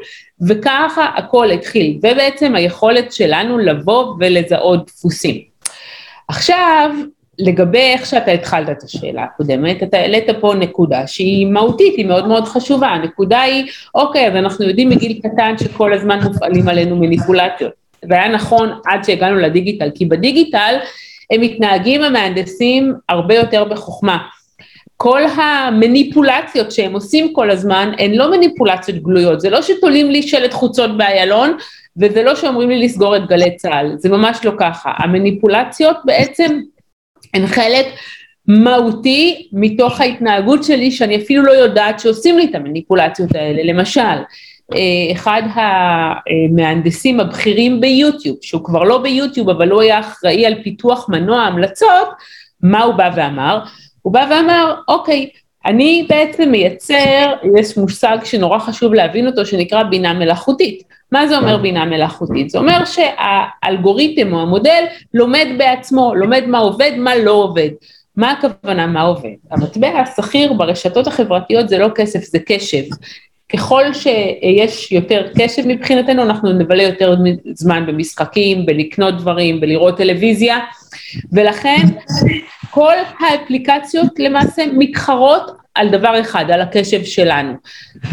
וככה 0.48 1.10
הכל 1.16 1.50
התחיל, 1.50 1.98
ובעצם 1.98 2.54
היכולת 2.54 3.12
שלנו 3.12 3.58
לבוא 3.58 4.14
ולזהות 4.20 4.86
דפוסים. 4.86 5.36
עכשיו, 6.28 6.90
לגבי 7.38 7.78
איך 7.78 8.06
שאתה 8.06 8.30
התחלת 8.30 8.70
את 8.70 8.82
השאלה 8.82 9.24
הקודמת, 9.24 9.82
אתה 9.82 9.96
העלית 9.96 10.26
פה 10.40 10.54
נקודה 10.54 11.06
שהיא 11.06 11.46
מהותית, 11.46 11.94
היא 11.96 12.06
מאוד 12.06 12.28
מאוד 12.28 12.44
חשובה, 12.44 12.88
הנקודה 12.88 13.40
היא, 13.40 13.66
אוקיי, 13.94 14.28
אז 14.28 14.36
אנחנו 14.36 14.64
יודעים 14.64 14.88
מגיל 14.88 15.20
קטן 15.22 15.58
שכל 15.58 15.92
הזמן 15.92 16.20
מופעלים 16.22 16.68
עלינו 16.68 16.96
מניפולציות. 16.96 17.81
זה 18.08 18.14
היה 18.14 18.28
נכון 18.28 18.72
עד 18.86 19.04
שהגענו 19.04 19.36
לדיגיטל, 19.36 19.90
כי 19.94 20.04
בדיגיטל 20.04 20.74
הם 21.30 21.40
מתנהגים 21.40 22.02
המהנדסים 22.02 22.94
הרבה 23.08 23.34
יותר 23.34 23.64
בחוכמה. 23.64 24.18
כל 24.96 25.22
המניפולציות 25.36 26.72
שהם 26.72 26.92
עושים 26.92 27.32
כל 27.32 27.50
הזמן 27.50 27.92
הן 27.98 28.14
לא 28.14 28.30
מניפולציות 28.30 28.98
גלויות, 29.02 29.40
זה 29.40 29.50
לא 29.50 29.62
שתולים 29.62 30.10
לי 30.10 30.22
שלט 30.22 30.52
חוצות 30.52 30.96
באיילון 30.96 31.56
וזה 31.96 32.22
לא 32.22 32.36
שאומרים 32.36 32.68
לי 32.68 32.78
לסגור 32.84 33.16
את 33.16 33.26
גלי 33.26 33.56
צה"ל, 33.56 33.92
זה 33.96 34.08
ממש 34.08 34.44
לא 34.44 34.52
ככה. 34.58 34.92
המניפולציות 34.96 35.96
בעצם 36.04 36.60
הן 37.34 37.46
חלק 37.46 37.86
מהותי 38.46 39.48
מתוך 39.52 40.00
ההתנהגות 40.00 40.64
שלי 40.64 40.90
שאני 40.90 41.16
אפילו 41.16 41.42
לא 41.42 41.52
יודעת 41.52 42.00
שעושים 42.00 42.38
לי 42.38 42.44
את 42.44 42.54
המניפולציות 42.54 43.34
האלה. 43.34 43.62
למשל, 43.72 44.18
אחד 45.12 45.42
המהנדסים 45.54 47.20
הבכירים 47.20 47.80
ביוטיוב, 47.80 48.36
שהוא 48.42 48.64
כבר 48.64 48.82
לא 48.82 48.98
ביוטיוב 48.98 49.50
אבל 49.50 49.70
הוא 49.70 49.82
היה 49.82 50.00
אחראי 50.00 50.46
על 50.46 50.54
פיתוח 50.64 51.08
מנוע 51.08 51.40
המלצות, 51.40 52.08
מה 52.62 52.82
הוא 52.82 52.94
בא 52.94 53.10
ואמר? 53.16 53.58
הוא 54.02 54.12
בא 54.12 54.26
ואמר, 54.30 54.74
אוקיי, 54.88 55.28
אני 55.66 56.06
בעצם 56.08 56.50
מייצר, 56.50 57.32
יש 57.58 57.76
מושג 57.76 58.18
שנורא 58.24 58.58
חשוב 58.58 58.94
להבין 58.94 59.26
אותו 59.26 59.46
שנקרא 59.46 59.82
בינה 59.82 60.12
מלאכותית. 60.12 60.82
מה 61.12 61.26
זה 61.26 61.38
אומר 61.38 61.56
בינה 61.56 61.84
מלאכותית? 61.84 62.50
זה 62.50 62.58
אומר 62.58 62.84
שהאלגוריתם 62.84 64.32
או 64.32 64.40
המודל 64.40 64.84
לומד 65.14 65.46
בעצמו, 65.58 66.14
לומד 66.14 66.44
מה 66.46 66.58
עובד, 66.58 66.92
מה 66.98 67.16
לא 67.16 67.30
עובד. 67.30 67.68
מה 68.16 68.30
הכוונה, 68.30 68.86
מה 68.86 69.02
עובד? 69.02 69.34
המטבע 69.50 69.88
השכיר 69.88 70.52
ברשתות 70.52 71.06
החברתיות 71.06 71.68
זה 71.68 71.78
לא 71.78 71.88
כסף, 71.94 72.24
זה 72.24 72.38
קשב. 72.46 72.82
ככל 73.52 73.82
שיש 73.92 74.92
יותר 74.92 75.26
קשב 75.38 75.62
מבחינתנו, 75.66 76.22
אנחנו 76.22 76.52
נבלה 76.52 76.82
יותר 76.82 77.14
זמן 77.54 77.86
במשחקים, 77.86 78.66
בלקנות 78.66 79.18
דברים, 79.18 79.60
בלראות 79.60 79.96
טלוויזיה, 79.96 80.58
ולכן 81.32 81.82
כל 82.70 82.94
האפליקציות 83.20 84.18
למעשה 84.18 84.62
מתחרות 84.72 85.50
על 85.74 85.88
דבר 85.88 86.20
אחד, 86.20 86.50
על 86.50 86.60
הקשב 86.60 87.04
שלנו. 87.04 87.52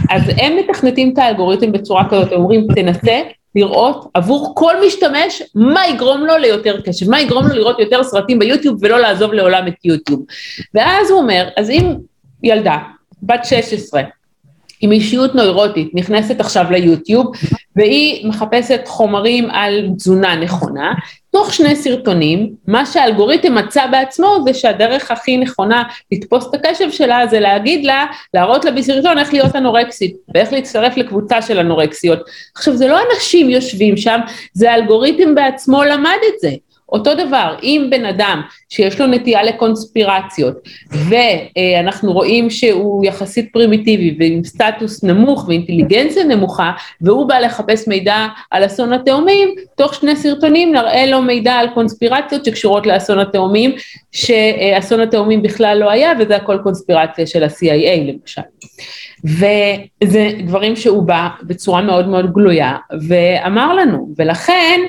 אז 0.09 0.21
הם 0.37 0.57
מתכנתים 0.57 1.13
את 1.13 1.17
האלגוריתם 1.17 1.71
בצורה 1.71 2.09
כזאת, 2.09 2.31
אומרים 2.31 2.67
תנסה 2.75 3.21
לראות 3.55 4.11
עבור 4.13 4.53
כל 4.55 4.73
משתמש 4.87 5.43
מה 5.55 5.87
יגרום 5.87 6.25
לו 6.25 6.37
ליותר 6.37 6.81
קשב, 6.81 7.09
מה 7.09 7.21
יגרום 7.21 7.47
לו 7.47 7.55
לראות 7.55 7.79
יותר 7.79 8.03
סרטים 8.03 8.39
ביוטיוב 8.39 8.77
ולא 8.81 8.99
לעזוב 8.99 9.33
לעולם 9.33 9.67
את 9.67 9.85
יוטיוב. 9.85 10.25
ואז 10.73 11.11
הוא 11.11 11.19
אומר, 11.19 11.49
אז 11.57 11.69
אם 11.69 11.93
ילדה, 12.43 12.77
בת 13.23 13.45
16, 13.45 14.01
עם 14.81 14.91
אישיות 14.91 15.35
נוירוטית 15.35 15.91
נכנסת 15.93 16.39
עכשיו 16.39 16.65
ליוטיוב 16.71 17.31
והיא 17.75 18.27
מחפשת 18.27 18.81
חומרים 18.87 19.49
על 19.51 19.89
תזונה 19.97 20.35
נכונה, 20.35 20.93
תוך 21.31 21.53
שני 21.53 21.75
סרטונים, 21.75 22.49
מה 22.67 22.85
שהאלגוריתם 22.85 23.55
מצא 23.55 23.87
בעצמו 23.87 24.35
זה 24.43 24.53
שהדרך 24.53 25.11
הכי 25.11 25.37
נכונה 25.37 25.83
לתפוס 26.11 26.47
את 26.49 26.53
הקשב 26.53 26.91
שלה 26.91 27.27
זה 27.27 27.39
להגיד 27.39 27.85
לה, 27.85 28.05
להראות 28.33 28.65
לה 28.65 28.71
בסרטון 28.71 29.17
איך 29.17 29.33
להיות 29.33 29.55
אנורקסית 29.55 30.15
ואיך 30.35 30.53
להצטרף 30.53 30.97
לקבוצה 30.97 31.41
של 31.41 31.59
אנורקסיות. 31.59 32.19
עכשיו 32.55 32.75
זה 32.77 32.87
לא 32.87 32.99
אנשים 33.13 33.49
יושבים 33.49 33.97
שם, 33.97 34.19
זה 34.53 34.71
האלגוריתם 34.71 35.35
בעצמו 35.35 35.83
למד 35.83 36.19
את 36.27 36.39
זה. 36.39 36.49
אותו 36.91 37.15
דבר, 37.15 37.55
אם 37.63 37.87
בן 37.89 38.05
אדם 38.05 38.41
שיש 38.69 39.01
לו 39.01 39.07
נטייה 39.07 39.43
לקונספירציות 39.43 40.55
ואנחנו 40.91 42.13
רואים 42.13 42.49
שהוא 42.49 43.05
יחסית 43.05 43.49
פרימיטיבי 43.53 44.15
ועם 44.19 44.43
סטטוס 44.43 45.03
נמוך 45.03 45.45
ואינטליגנציה 45.47 46.23
נמוכה 46.23 46.71
והוא 47.01 47.27
בא 47.27 47.39
לחפש 47.39 47.87
מידע 47.87 48.27
על 48.51 48.65
אסון 48.65 48.93
התאומים, 48.93 49.55
תוך 49.77 49.95
שני 49.95 50.15
סרטונים 50.15 50.73
נראה 50.73 51.05
לו 51.05 51.21
מידע 51.21 51.53
על 51.53 51.67
קונספירציות 51.73 52.45
שקשורות 52.45 52.87
לאסון 52.87 53.19
התאומים, 53.19 53.71
שאסון 54.11 54.99
התאומים 54.99 55.41
בכלל 55.41 55.77
לא 55.79 55.91
היה 55.91 56.11
וזה 56.19 56.35
הכל 56.35 56.57
קונספירציה 56.63 57.27
של 57.27 57.43
ה-CIA 57.43 58.13
למשל. 58.13 58.41
וזה 59.23 60.29
דברים 60.45 60.75
שהוא 60.75 61.03
בא 61.03 61.27
בצורה 61.43 61.81
מאוד 61.81 62.07
מאוד 62.07 62.33
גלויה 62.33 62.75
ואמר 63.07 63.73
לנו, 63.73 64.09
ולכן 64.17 64.79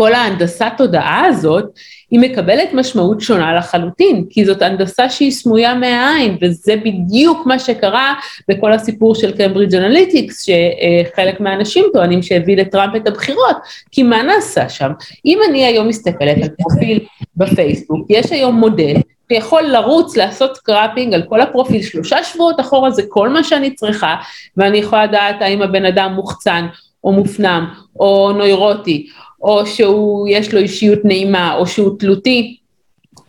כל 0.00 0.14
ההנדסת 0.14 0.72
תודעה 0.76 1.24
הזאת, 1.26 1.64
היא 2.10 2.20
מקבלת 2.20 2.72
משמעות 2.72 3.20
שונה 3.20 3.54
לחלוטין, 3.54 4.24
כי 4.30 4.44
זאת 4.44 4.62
הנדסה 4.62 5.08
שהיא 5.08 5.30
סמויה 5.30 5.74
מהעין, 5.74 6.36
וזה 6.42 6.76
בדיוק 6.76 7.46
מה 7.46 7.58
שקרה 7.58 8.14
בכל 8.48 8.72
הסיפור 8.72 9.14
של 9.14 9.36
Cambridge 9.36 9.74
Analytics, 9.74 10.46
שחלק 10.46 11.40
מהאנשים 11.40 11.84
טוענים 11.92 12.22
שהביא 12.22 12.56
לטראמפ 12.56 12.96
את 12.96 13.08
הבחירות, 13.08 13.56
כי 13.90 14.02
מה 14.02 14.22
נעשה 14.22 14.68
שם? 14.68 14.90
אם 15.26 15.38
אני 15.48 15.64
היום 15.64 15.88
מסתכלת 15.88 16.36
על 16.42 16.48
פרופיל 16.48 16.98
בפייסבוק, 17.36 18.06
יש 18.10 18.32
היום 18.32 18.54
מודל 18.54 18.94
שיכול 19.32 19.62
לרוץ, 19.62 20.16
לעשות 20.16 20.56
scraping 20.56 21.14
על 21.14 21.22
כל 21.22 21.40
הפרופיל, 21.40 21.82
שלושה 21.82 22.24
שבועות 22.24 22.60
אחורה 22.60 22.90
זה 22.90 23.02
כל 23.08 23.28
מה 23.28 23.44
שאני 23.44 23.74
צריכה, 23.74 24.16
ואני 24.56 24.78
יכולה 24.78 25.04
לדעת 25.04 25.36
האם 25.42 25.62
הבן 25.62 25.84
אדם 25.84 26.12
מוחצן, 26.12 26.66
או 27.04 27.12
מופנם, 27.12 27.66
או 28.00 28.32
נוירוטי, 28.32 29.06
או 29.42 29.66
שהוא, 29.66 30.28
יש 30.28 30.54
לו 30.54 30.60
אישיות 30.60 30.98
נעימה, 31.04 31.54
או 31.54 31.66
שהוא 31.66 31.98
תלותי, 31.98 32.56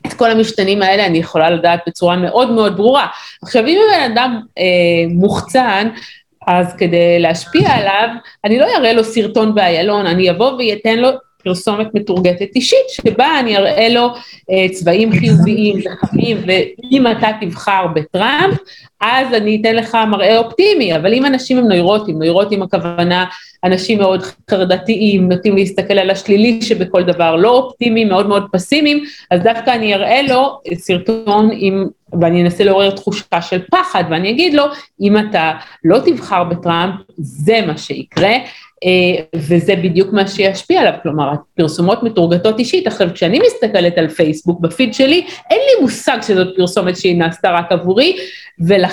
את 0.07 0.13
כל 0.13 0.31
המשתנים 0.31 0.81
האלה 0.81 1.05
אני 1.05 1.17
יכולה 1.17 1.49
לדעת 1.49 1.79
בצורה 1.87 2.15
מאוד 2.15 2.51
מאוד 2.51 2.77
ברורה. 2.77 3.07
עכשיו, 3.43 3.67
אם 3.67 3.79
הבן 3.87 4.11
אדם 4.11 4.41
אה, 4.57 4.63
מוחצן, 5.09 5.89
אז 6.47 6.75
כדי 6.77 7.19
להשפיע 7.19 7.69
עליו, 7.69 8.09
אני 8.45 8.59
לא 8.59 8.65
אראה 8.77 8.93
לו 8.93 9.03
סרטון 9.03 9.55
באיילון, 9.55 10.05
אני 10.05 10.31
אבוא 10.31 10.51
ואתן 10.51 10.99
לו 10.99 11.09
פרסומת 11.43 11.87
מתורגטת 11.93 12.55
אישית, 12.55 12.89
שבה 12.89 13.39
אני 13.39 13.57
אראה 13.57 13.89
לו 13.89 14.07
אה, 14.51 14.69
צבעים 14.71 15.11
חיוביים 15.11 15.79
וחמים, 15.79 16.37
ואם 16.47 17.07
אתה 17.11 17.27
תבחר 17.41 17.87
בטראמפ, 17.95 18.57
אז 19.01 19.34
אני 19.34 19.58
אתן 19.62 19.75
לך 19.75 19.98
מראה 20.08 20.38
אופטימי, 20.38 20.96
אבל 20.96 21.13
אם 21.13 21.25
אנשים 21.25 21.58
הם 21.58 21.67
נוירוטים, 21.67 22.17
נוירוטים 22.17 22.62
הכוונה 22.62 23.25
אנשים 23.63 24.00
מאוד 24.00 24.24
חרדתיים, 24.50 25.31
נוטים 25.31 25.55
להסתכל 25.55 25.93
על 25.93 26.10
השלילי 26.10 26.62
שבכל 26.62 27.03
דבר, 27.03 27.36
לא 27.36 27.50
אופטימיים, 27.50 28.10
מאוד 28.10 28.27
מאוד 28.27 28.48
פסימיים, 28.51 29.03
אז 29.31 29.41
דווקא 29.41 29.70
אני 29.70 29.93
אראה 29.93 30.22
לו 30.22 30.60
סרטון 30.74 31.50
עם, 31.53 31.88
ואני 32.22 32.43
אנסה 32.43 32.63
לעורר 32.63 32.89
תחושה 32.89 33.41
של 33.41 33.62
פחד, 33.72 34.03
ואני 34.10 34.29
אגיד 34.29 34.53
לו, 34.53 34.63
אם 35.01 35.17
אתה 35.17 35.51
לא 35.84 36.00
תבחר 36.05 36.43
בטראמפ, 36.43 36.93
זה 37.17 37.62
מה 37.67 37.77
שיקרה, 37.77 38.34
אה, 38.86 39.24
וזה 39.36 39.75
בדיוק 39.75 40.13
מה 40.13 40.27
שישפיע 40.27 40.81
עליו, 40.81 40.93
כלומר, 41.03 41.31
פרסומות 41.55 42.03
מתורגתות 42.03 42.60
אישית. 42.60 42.88
עכשיו, 42.88 43.08
כשאני 43.13 43.39
מסתכלת 43.39 43.98
על 43.98 44.08
פייסבוק, 44.08 44.60
בפיד 44.60 44.93
שלי, 44.93 45.25
אין 45.50 45.60
לי 45.60 45.81
מושג 45.81 46.17
שזאת 46.22 46.48
פרסומת 46.58 46.98
שהיא 46.98 47.17
נעשתה 47.17 47.51
רק 47.51 47.72
עבורי, 47.72 48.17
ולכן 48.60 48.90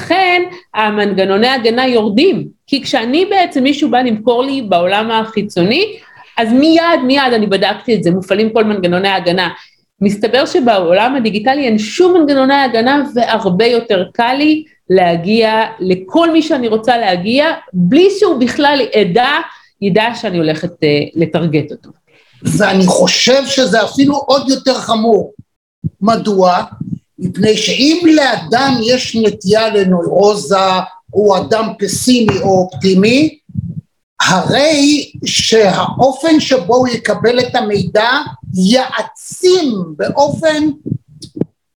המנגנוני 0.74 1.48
הגנה 1.48 1.86
יורדים. 1.86 2.48
כי 2.66 2.82
כשאני 2.82 3.26
בעצם, 3.26 3.62
מישהו 3.62 3.90
בא 3.90 3.98
למכור 3.98 4.42
לי 4.42 4.62
בעולם 4.62 5.10
החיצוני, 5.10 5.96
אז 6.38 6.52
מיד, 6.52 7.00
מיד, 7.06 7.32
אני 7.34 7.46
בדקתי 7.46 7.94
את 7.94 8.02
זה, 8.02 8.10
מופעלים 8.10 8.50
כל 8.50 8.64
מנגנוני 8.64 9.08
ההגנה. 9.08 9.48
מסתבר 10.00 10.46
שבעולם 10.46 11.14
הדיגיטלי 11.16 11.64
אין 11.64 11.78
שום 11.78 12.14
מנגנוני 12.14 12.54
הגנה 12.54 13.02
והרבה 13.14 13.66
יותר 13.66 14.04
קל 14.12 14.34
לי 14.38 14.64
להגיע 14.90 15.64
לכל 15.80 16.32
מי 16.32 16.42
שאני 16.42 16.68
רוצה 16.68 16.98
להגיע, 16.98 17.46
בלי 17.72 18.08
שהוא 18.18 18.40
בכלל 18.40 18.80
ידע 18.96 19.28
ידע 19.82 20.14
שאני 20.14 20.38
הולכת 20.38 20.70
uh, 20.70 21.10
לטרגט 21.14 21.72
אותו. 21.72 21.90
ואני 22.42 22.86
חושב 22.86 23.46
שזה 23.46 23.84
אפילו 23.84 24.14
עוד 24.14 24.48
יותר 24.48 24.74
חמור. 24.74 25.32
מדוע? 26.00 26.62
מפני 27.18 27.56
שאם 27.56 28.02
לאדם 28.04 28.74
יש 28.82 29.16
נטייה 29.16 29.68
לנוירוזה, 29.68 30.56
הוא 31.10 31.36
אדם 31.36 31.68
פסימי 31.78 32.38
או 32.40 32.48
אופטימי, 32.48 33.38
הרי 34.20 35.10
שהאופן 35.24 36.40
שבו 36.40 36.76
הוא 36.76 36.88
יקבל 36.88 37.40
את 37.40 37.54
המידע 37.54 38.10
יעצים 38.54 39.74
באופן 39.96 40.68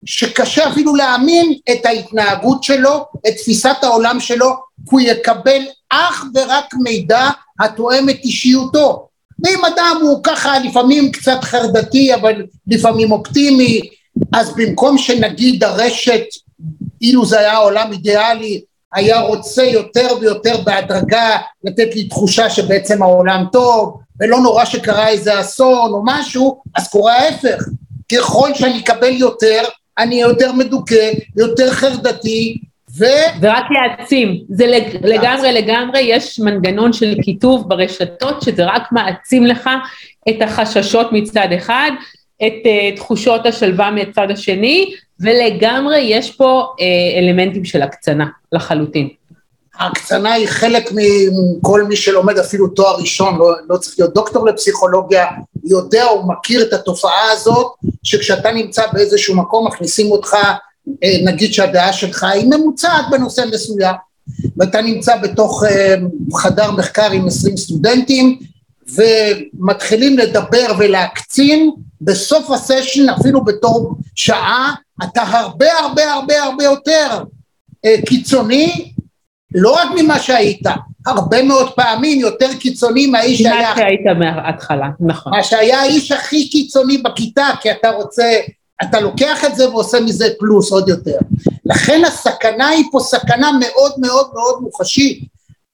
שקשה 0.06 0.70
אפילו 0.70 0.96
להאמין 0.96 1.54
את 1.72 1.86
ההתנהגות 1.86 2.64
שלו, 2.64 3.06
את 3.28 3.34
תפיסת 3.38 3.76
העולם 3.82 4.20
שלו, 4.20 4.50
כי 4.76 4.90
הוא 4.92 5.02
יקבל 5.02 5.62
אך 5.90 6.26
ורק 6.36 6.74
מידע 6.84 7.30
התואם 7.60 8.10
את 8.10 8.18
אישיותו. 8.24 9.08
ואם 9.46 9.66
אדם 9.66 9.98
הוא 10.02 10.20
ככה 10.24 10.60
לפעמים 10.60 11.12
קצת 11.12 11.44
חרדתי 11.44 12.14
אבל 12.14 12.46
לפעמים 12.68 13.12
אופטימי, 13.12 13.82
אז 14.34 14.56
במקום 14.56 14.98
שנגיד 14.98 15.64
הרשת, 15.64 16.24
אילו 17.02 17.26
זה 17.26 17.40
היה 17.40 17.58
עולם 17.58 17.92
אידיאלי, 17.92 18.62
היה 18.94 19.20
רוצה 19.20 19.64
יותר 19.64 20.08
ויותר 20.22 20.62
בהדרגה 20.64 21.38
לתת 21.64 21.96
לי 21.96 22.08
תחושה 22.08 22.50
שבעצם 22.50 23.04
העולם 23.04 23.46
טוב, 23.52 24.00
ולא 24.20 24.40
נורא 24.40 24.66
שקרה 24.66 25.08
איזה 25.08 25.40
אסון 25.40 25.92
או 25.94 26.02
משהו, 26.06 26.62
אז 26.76 26.88
קורה 26.88 27.14
ההפך. 27.14 27.64
ככל 28.12 28.50
שאני 28.54 28.80
אקבל 28.80 29.14
יותר, 29.14 29.62
אני 29.98 30.22
יותר 30.22 30.52
מדוכא, 30.52 31.12
יותר 31.38 31.72
חרדתי, 31.72 32.58
ו... 32.98 33.06
ורק 33.42 33.66
להעצים, 33.72 34.44
זה 34.50 34.68
לג... 34.68 34.84
לגמרי 35.04 35.52
לגמרי, 35.52 36.00
יש 36.00 36.40
מנגנון 36.40 36.94
של 36.94 37.16
כיתוב 37.22 37.70
ברשתות 37.70 38.42
שזה 38.42 38.66
רק 38.66 38.92
מעצים 38.92 39.46
לך 39.46 39.70
את 40.30 40.36
החששות 40.42 41.08
מצד 41.12 41.48
אחד, 41.58 41.92
את 42.48 42.54
uh, 42.64 42.98
תחושות 42.98 43.46
השלווה 43.46 43.92
מצד 43.92 44.32
השני, 44.32 44.94
ולגמרי 45.20 46.00
יש 46.00 46.32
פה 46.32 46.64
uh, 46.72 47.20
אלמנטים 47.20 47.66
של 47.66 47.82
הקצנה 47.82 48.26
לחלוטין. 48.52 49.10
ההקצנה 49.80 50.34
היא 50.34 50.48
חלק 50.48 50.90
מכל 50.92 51.84
מי 51.84 51.96
שלומד 51.96 52.38
אפילו 52.38 52.68
תואר 52.68 52.96
ראשון, 53.00 53.38
לא, 53.38 53.52
לא 53.70 53.78
צריך 53.78 53.96
להיות 54.00 54.14
דוקטור 54.14 54.46
לפסיכולוגיה, 54.46 55.26
יודע 55.64 56.08
או 56.08 56.28
מכיר 56.28 56.62
את 56.62 56.74
התופעה 56.74 57.32
הזאת, 57.32 57.68
שכשאתה 58.04 58.52
נמצא 58.52 58.82
באיזשהו 58.94 59.36
מקום 59.36 59.68
מכניסים 59.68 60.12
אותך 60.12 60.34
אה, 61.04 61.18
נגיד 61.26 61.54
שהדעה 61.54 61.94
שלך 61.94 62.24
היא 62.24 62.48
ממוצעת 62.50 63.06
בנושא 63.12 63.44
מסוים 63.54 63.96
ואתה 64.58 64.82
נמצא 64.82 65.18
בתוך 65.18 65.64
אה, 65.64 65.96
חדר 66.38 66.72
מחקר 66.72 67.12
עם 67.12 67.28
עשרים 67.28 67.58
סטודנטים 67.58 68.40
ומתחילים 68.96 70.18
לדבר 70.18 70.74
ולהקצין 70.78 71.72
בסוף 72.02 72.50
הסשן 72.50 73.10
אפילו 73.10 73.44
בתור 73.44 73.96
שעה 74.16 74.74
אתה 75.04 75.22
הרבה 75.22 75.78
הרבה 75.80 76.14
הרבה 76.14 76.44
הרבה 76.44 76.64
יותר 76.64 77.24
אה, 77.86 77.96
קיצוני 78.06 78.92
לא 79.56 79.72
רק 79.72 79.90
ממה 79.98 80.20
שהיית 80.20 80.62
הרבה 81.06 81.44
מאוד 81.44 81.72
פעמים 81.74 82.20
יותר 82.20 82.50
קיצוני 82.60 83.08
מהאיש 83.08 83.42
שהיה... 83.42 83.70
מה 83.70 83.76
שהיית 83.76 84.18
מההתחלה, 84.20 84.88
נכון. 85.00 85.34
מה 85.36 85.44
שהיה 85.44 85.82
האיש 85.82 86.12
הכי 86.12 86.50
קיצוני 86.50 86.98
בכיתה, 86.98 87.48
כי 87.62 87.72
אתה 87.72 87.90
רוצה 87.90 88.24
אתה 88.84 89.00
לוקח 89.00 89.46
את 89.46 89.56
זה 89.56 89.70
ועושה 89.70 90.00
מזה 90.00 90.28
פלוס 90.40 90.72
עוד 90.72 90.90
יותר. 90.90 91.18
לכן 91.66 92.02
הסכנה 92.08 92.68
היא 92.68 92.84
פה 92.92 93.00
סכנה 93.00 93.52
מאוד 93.60 93.92
מאוד 93.98 94.28
מאוד 94.34 94.62
מוחשית, 94.62 95.24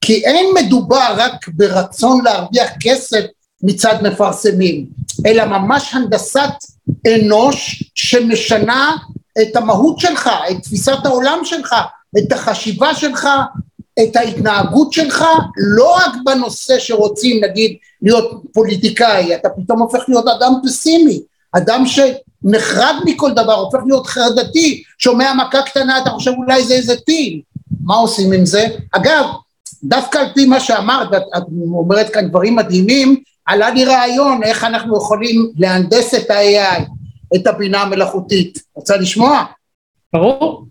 כי 0.06 0.26
אין 0.26 0.46
מדובר 0.56 1.13
רק 1.18 1.48
ברצון 1.48 2.24
להרוויח 2.24 2.70
כסף 2.80 3.26
מצד 3.63 3.96
מפרסמים, 4.02 4.86
אלא 5.26 5.46
ממש 5.46 5.94
הנדסת 5.94 6.50
אנוש 7.08 7.84
שמשנה 7.96 8.96
את 9.41 9.56
המהות 9.56 10.00
שלך, 10.00 10.30
את 10.52 10.63
תפיסת 10.63 11.06
העולם 11.06 11.39
שלך, 11.44 11.76
את 12.18 12.32
החשיבה 12.32 12.96
שלך, 12.96 13.28
את 14.04 14.15
ההתנהגות 14.15 14.94
שלך, 14.94 15.26
לא 15.58 15.96
רק 15.96 16.12
בנושא 16.26 16.80
שרוצים 16.80 17.44
נגיד 17.44 17.78
להיות 18.02 18.44
פוליטיקאי, 18.54 19.36
אתה 19.36 19.50
פתאום 19.50 19.80
הופך 19.80 20.04
להיות 20.08 20.26
אדם 20.28 20.54
פסימי, 20.63 21.22
אדם 21.52 21.86
ש... 21.86 22.00
נחרד 22.48 22.96
מכל 23.06 23.32
דבר, 23.32 23.54
הופך 23.54 23.80
להיות 23.86 24.08
חרדתי, 24.08 24.84
שומע 24.98 25.34
מכה 25.34 25.62
קטנה, 25.62 26.02
אתה 26.02 26.10
חושב 26.10 26.32
אולי 26.38 26.63
זה 26.63 26.74
איזה 26.74 26.96
טיל, 26.96 27.41
מה 27.84 27.96
עושים 27.96 28.32
עם 28.32 28.46
זה? 28.46 28.68
אגב, 28.91 29.26
דווקא 29.84 30.18
על 30.18 30.26
פי 30.34 30.46
מה 30.46 30.60
שאמרת, 30.60 31.08
ואת 31.12 31.44
אומרת 31.74 32.10
כאן 32.10 32.30
דברים 32.30 32.56
מדהימים, 32.56 33.22
עלה 33.46 33.70
לי 33.70 33.86
רעיון 33.86 34.44
איך 34.44 34.64
אנחנו 34.64 34.98
יכולים 34.98 35.52
להנדס 35.56 36.14
את 36.14 36.30
ה-AI, 36.30 36.82
את 37.36 37.48
הבינה 37.48 37.82
המלאכותית. 37.82 38.60
רוצה 38.74 38.98
לשמוע? 38.98 39.44
ברור. 40.14 40.66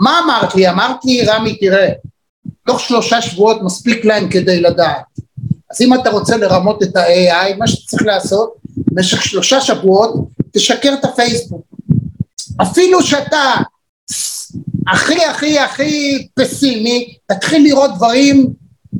מה 0.00 0.20
אמרת 0.24 0.54
לי? 0.54 0.68
אמרת 0.68 1.04
לי, 1.04 1.24
רמי, 1.26 1.58
תראה, 1.58 1.88
תוך 2.66 2.80
שלושה 2.80 3.22
שבועות 3.22 3.62
מספיק 3.62 4.04
להם 4.04 4.28
כדי 4.30 4.60
לדעת. 4.60 5.04
אז 5.70 5.80
אם 5.80 5.94
אתה 5.94 6.10
רוצה 6.10 6.36
לרמות 6.36 6.82
את 6.82 6.96
ה-AI, 6.96 7.56
מה 7.58 7.66
שצריך 7.66 8.02
לעשות, 8.02 8.54
במשך 8.76 9.22
שלושה 9.22 9.60
שבועות, 9.60 10.14
תשקר 10.52 10.94
את 11.00 11.04
הפייסבוק. 11.04 11.66
אפילו 12.62 13.02
שאתה 13.02 13.54
הכי 14.88 15.24
הכי 15.24 15.58
הכי 15.58 16.26
פסימי, 16.34 17.16
תתחיל 17.26 17.62
לראות 17.62 17.90
דברים 17.96 18.46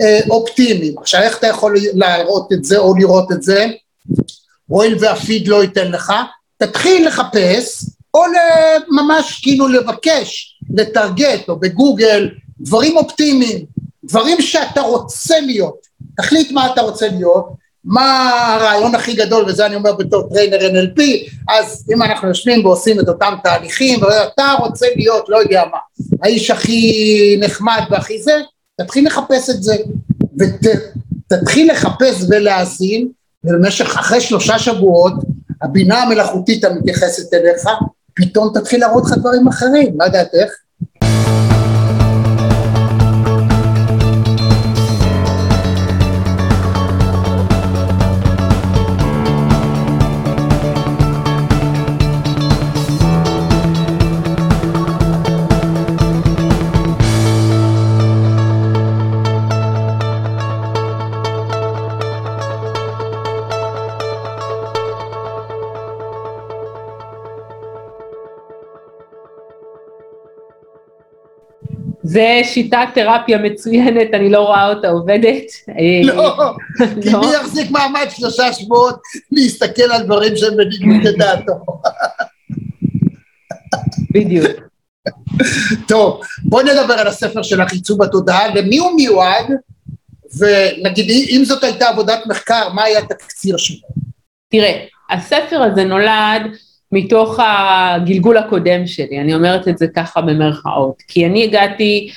אה, 0.02 0.20
אופטימיים. 0.30 0.98
עכשיו 0.98 1.22
איך 1.22 1.38
אתה 1.38 1.46
יכול 1.46 1.76
להראות 1.94 2.52
את 2.52 2.64
זה 2.64 2.78
או 2.78 2.94
לראות 2.96 3.32
את 3.32 3.42
זה? 3.42 3.66
הואיל 4.66 4.96
והפיד 5.00 5.48
לא 5.48 5.62
ייתן 5.62 5.90
לך, 5.90 6.12
תתחיל 6.58 7.06
לחפש 7.08 7.84
או 8.14 8.22
ממש 8.88 9.40
כאילו 9.42 9.68
לבקש, 9.68 10.58
לטרגט 10.74 11.48
או 11.48 11.56
בגוגל 11.56 12.30
דברים 12.60 12.96
אופטימיים, 12.96 13.66
דברים 14.04 14.42
שאתה 14.42 14.80
רוצה 14.80 15.40
להיות, 15.40 15.86
תחליט 16.16 16.50
מה 16.50 16.72
אתה 16.72 16.80
רוצה 16.80 17.08
להיות, 17.08 17.48
מה 17.86 18.30
הרעיון 18.54 18.94
הכי 18.94 19.14
גדול, 19.14 19.44
וזה 19.48 19.66
אני 19.66 19.74
אומר 19.74 19.92
בתור 19.92 20.28
trainer 20.28 20.58
NLP, 20.58 21.00
אז 21.48 21.84
אם 21.94 22.02
אנחנו 22.02 22.28
יושבים 22.28 22.66
ועושים 22.66 23.00
את 23.00 23.08
אותם 23.08 23.34
תהליכים, 23.42 24.02
ואתה 24.02 24.54
רוצה 24.58 24.86
להיות, 24.96 25.28
לא 25.28 25.36
יודע 25.36 25.62
מה, 25.70 25.78
האיש 26.22 26.50
הכי 26.50 27.36
נחמד 27.40 27.82
והכי 27.90 28.22
זה, 28.22 28.32
תתחיל 28.80 29.06
לחפש 29.06 29.50
את 29.50 29.62
זה, 29.62 29.76
ותתחיל 30.38 31.70
לחפש 31.70 32.24
ולהאזין, 32.28 33.08
ובמשך 33.44 33.96
אחרי 33.98 34.20
שלושה 34.20 34.58
שבועות, 34.58 35.14
הבינה 35.62 36.02
המלאכותית 36.02 36.64
המתייחסת 36.64 37.34
אליך, 37.34 37.68
פתאום 38.14 38.50
תתחיל 38.54 38.80
להראות 38.80 39.04
לך 39.06 39.12
דברים 39.12 39.48
אחרים, 39.48 39.96
מה 39.96 40.08
דעתך? 40.08 40.52
זה 72.16 72.40
שיטת 72.44 72.88
תרפיה 72.94 73.38
מצוינת, 73.38 74.08
אני 74.14 74.30
לא 74.30 74.38
רואה 74.38 74.68
אותה 74.68 74.88
עובדת. 74.88 75.44
לא, 76.04 76.34
כי 77.02 77.10
לא. 77.10 77.20
מי 77.20 77.26
יחזיק 77.34 77.70
מעמד 77.70 78.06
שלושה 78.10 78.52
שבועות 78.52 79.00
להסתכל 79.32 79.92
על 79.92 80.02
דברים 80.02 80.36
שהם 80.36 80.56
בניגוד 80.56 81.06
לדעתו. 81.06 81.52
בדיוק. 84.10 84.46
טוב, 85.88 86.20
בואי 86.44 86.64
נדבר 86.64 86.94
על 86.94 87.06
הספר 87.06 87.42
של 87.42 87.60
עיצוב 87.60 88.04
בתודעה, 88.04 88.54
למי 88.54 88.78
הוא 88.78 88.96
מיועד, 88.96 89.46
ונגיד 90.38 91.10
אם 91.10 91.44
זאת 91.44 91.64
הייתה 91.64 91.88
עבודת 91.88 92.26
מחקר, 92.26 92.68
מה 92.72 92.84
היה 92.84 92.98
התקציר 92.98 93.56
שלו? 93.56 93.88
תראה, 94.50 94.84
הספר 95.10 95.62
הזה 95.62 95.84
נולד 95.84 96.42
מתוך 96.92 97.40
הגלגול 97.42 98.36
הקודם 98.36 98.86
שלי, 98.86 99.20
אני 99.20 99.34
אומרת 99.34 99.68
את 99.68 99.78
זה 99.78 99.86
ככה 99.88 100.20
במרכאות, 100.20 101.02
כי 101.08 101.26
אני 101.26 101.44
הגעתי 101.44 102.10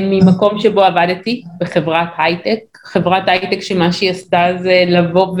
ממקום 0.00 0.60
שבו 0.60 0.82
עבדתי 0.82 1.42
בחברת 1.60 2.08
הייטק, 2.18 2.58
חברת 2.84 3.22
הייטק 3.26 3.60
שמה 3.60 3.92
שהיא 3.92 4.10
עשתה 4.10 4.46
זה 4.62 4.84
לבוא 4.86 5.36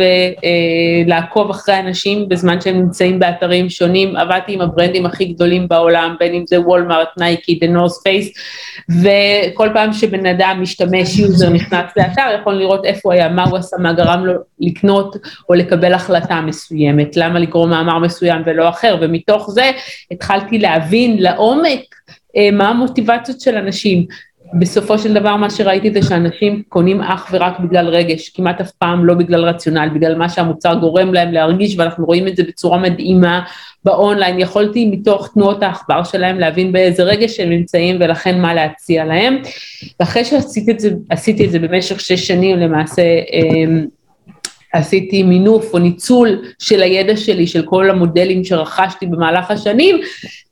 ולעקוב 1.06 1.46
אה, 1.46 1.50
אחרי 1.50 1.78
אנשים 1.78 2.28
בזמן 2.28 2.60
שהם 2.60 2.76
נמצאים 2.76 3.18
באתרים 3.18 3.70
שונים, 3.70 4.16
עבדתי 4.16 4.52
עם 4.52 4.60
הברנדים 4.60 5.06
הכי 5.06 5.24
גדולים 5.24 5.68
בעולם, 5.68 6.16
בין 6.18 6.34
אם 6.34 6.44
זה 6.46 6.60
Walmart, 6.60 7.08
Nike, 7.18 7.54
The 7.54 7.66
North 7.66 8.02
Face, 8.02 8.32
וכל 9.02 9.68
פעם 9.74 9.92
שבן 9.92 10.26
אדם 10.26 10.58
משתמש, 10.60 11.18
user 11.18 11.50
נכנס 11.50 11.90
לאתר, 11.96 12.26
יכול 12.40 12.54
לראות 12.54 12.84
איפה 12.84 13.00
הוא 13.02 13.12
היה, 13.12 13.28
מה 13.28 13.44
הוא 13.44 13.58
עשה, 13.58 13.76
מה 13.76 13.92
גרם 13.92 14.26
לו 14.26 14.32
לקנות 14.60 15.16
או 15.48 15.54
לקבל 15.54 15.94
החלטה 15.94 16.40
מסוימת, 16.40 17.16
למה 17.16 17.38
לקרוא 17.38 17.66
מאמר 17.66 17.98
מסוים 17.98 18.42
ולא 18.46 18.68
אחר, 18.68 18.96
ומתוך 19.00 19.50
זה 19.50 19.70
התחלתי 20.10 20.58
להבין 20.58 21.16
לעומק 21.22 21.80
אה, 22.08 22.14
מה 22.52 22.68
המוטיבציות 22.68 23.40
של 23.40 23.56
אנשים. 23.56 24.06
בסופו 24.54 24.98
של 24.98 25.14
דבר 25.14 25.36
מה 25.36 25.50
שראיתי 25.50 25.92
זה 25.92 26.02
שאנשים 26.02 26.62
קונים 26.68 27.00
אך 27.00 27.28
ורק 27.32 27.60
בגלל 27.60 27.88
רגש, 27.88 28.28
כמעט 28.28 28.60
אף 28.60 28.70
פעם 28.70 29.04
לא 29.04 29.14
בגלל 29.14 29.44
רציונל, 29.44 29.88
בגלל 29.94 30.14
מה 30.14 30.28
שהמוצר 30.28 30.74
גורם 30.74 31.14
להם 31.14 31.32
להרגיש 31.32 31.78
ואנחנו 31.78 32.04
רואים 32.04 32.28
את 32.28 32.36
זה 32.36 32.42
בצורה 32.42 32.78
מדהימה 32.78 33.44
באונליין, 33.84 34.40
יכולתי 34.40 34.86
מתוך 34.86 35.30
תנועות 35.34 35.62
העכבר 35.62 36.04
שלהם 36.04 36.38
להבין 36.38 36.72
באיזה 36.72 37.02
רגש 37.02 37.40
הם 37.40 37.50
נמצאים 37.50 37.96
ולכן 38.00 38.40
מה 38.40 38.54
להציע 38.54 39.04
להם. 39.04 39.38
ואחרי 40.00 40.24
שעשיתי 40.24 40.70
את 40.70 40.80
זה, 40.80 40.90
את 41.44 41.50
זה 41.50 41.58
במשך 41.58 42.00
שש 42.00 42.26
שנים 42.26 42.58
למעשה 42.58 43.02
אמ, 43.32 43.86
עשיתי 44.72 45.22
מינוף 45.22 45.74
או 45.74 45.78
ניצול 45.78 46.42
של 46.58 46.82
הידע 46.82 47.16
שלי, 47.16 47.46
של 47.46 47.62
כל 47.62 47.90
המודלים 47.90 48.44
שרכשתי 48.44 49.06
במהלך 49.06 49.50
השנים, 49.50 49.96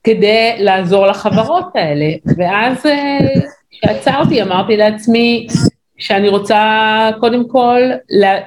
כדי 0.05 0.53
לעזור 0.59 1.07
לחברות 1.07 1.67
האלה. 1.75 2.07
ואז 2.37 2.87
אה, 2.87 3.19
כשעצרתי 3.71 4.43
אמרתי 4.43 4.77
לעצמי 4.77 5.47
שאני 5.99 6.29
רוצה 6.29 7.11
קודם 7.21 7.49
כל 7.49 7.81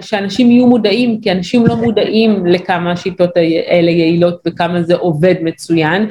שאנשים 0.01 0.51
יהיו 0.51 0.67
מודעים, 0.67 1.21
כי 1.21 1.31
אנשים 1.31 1.67
לא 1.67 1.75
מודעים 1.75 2.45
לכמה 2.45 2.91
השיטות 2.91 3.29
האלה 3.37 3.91
יעילות 3.91 4.41
וכמה 4.47 4.81
זה 4.81 4.95
עובד 4.95 5.35
מצוין. 5.41 6.09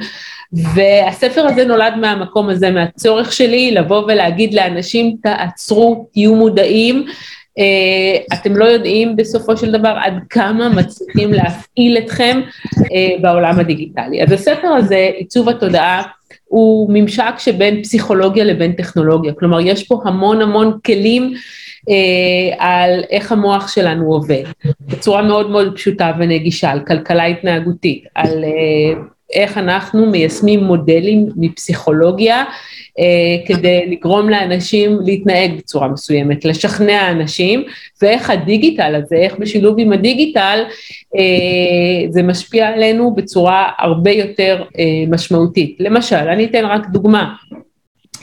והספר 0.53 1.47
הזה 1.47 1.65
נולד 1.65 1.93
מהמקום 2.01 2.49
הזה, 2.49 2.71
מהצורך 2.71 3.33
שלי 3.33 3.71
לבוא 3.71 4.03
ולהגיד 4.03 4.53
לאנשים 4.53 5.15
תעצרו, 5.23 6.07
תהיו 6.13 6.35
מודעים, 6.35 7.05
אה, 7.07 7.13
אתם 8.33 8.55
לא 8.55 8.65
יודעים 8.65 9.15
בסופו 9.15 9.57
של 9.57 9.71
דבר 9.71 9.95
עד 10.03 10.13
כמה 10.29 10.69
מצליחים 10.69 11.33
להפעיל 11.33 11.97
אתכם 11.97 12.41
אה, 12.91 13.21
בעולם 13.21 13.59
הדיגיטלי. 13.59 14.23
אז 14.23 14.31
הספר 14.31 14.67
הזה, 14.67 15.09
עיצוב 15.15 15.49
התודעה, 15.49 16.03
הוא 16.45 16.89
ממשק 16.93 17.33
שבין 17.37 17.83
פסיכולוגיה 17.83 18.43
לבין 18.43 18.71
טכנולוגיה, 18.71 19.33
כלומר 19.33 19.59
יש 19.59 19.83
פה 19.87 20.01
המון 20.05 20.41
המון 20.41 20.79
כלים 20.85 21.33
אה, 21.89 22.55
על 22.57 23.03
איך 23.09 23.31
המוח 23.31 23.67
שלנו 23.67 24.13
עובד, 24.13 24.43
בצורה 24.79 25.21
מאוד 25.21 25.49
מאוד 25.49 25.75
פשוטה 25.75 26.11
ונגישה, 26.19 26.71
על 26.71 26.79
כלכלה 26.79 27.25
התנהגותית, 27.25 28.03
על 28.15 28.43
אה, 28.43 29.01
איך 29.33 29.57
אנחנו 29.57 30.05
מיישמים 30.05 30.63
מודלים 30.63 31.29
מפסיכולוגיה 31.35 32.43
אה, 32.99 33.05
כדי 33.45 33.85
לגרום 33.87 34.29
לאנשים 34.29 34.99
להתנהג 35.05 35.57
בצורה 35.57 35.87
מסוימת, 35.87 36.45
לשכנע 36.45 37.11
אנשים, 37.11 37.63
ואיך 38.01 38.29
הדיגיטל 38.29 38.95
הזה, 38.95 39.15
איך 39.15 39.35
בשילוב 39.39 39.75
עם 39.79 39.93
הדיגיטל 39.93 40.63
אה, 41.15 41.21
זה 42.09 42.23
משפיע 42.23 42.67
עלינו 42.67 43.15
בצורה 43.15 43.71
הרבה 43.77 44.11
יותר 44.11 44.63
אה, 44.79 44.83
משמעותית. 45.07 45.77
למשל, 45.79 46.15
אני 46.15 46.45
אתן 46.45 46.65
רק 46.65 46.87
דוגמה, 46.87 47.33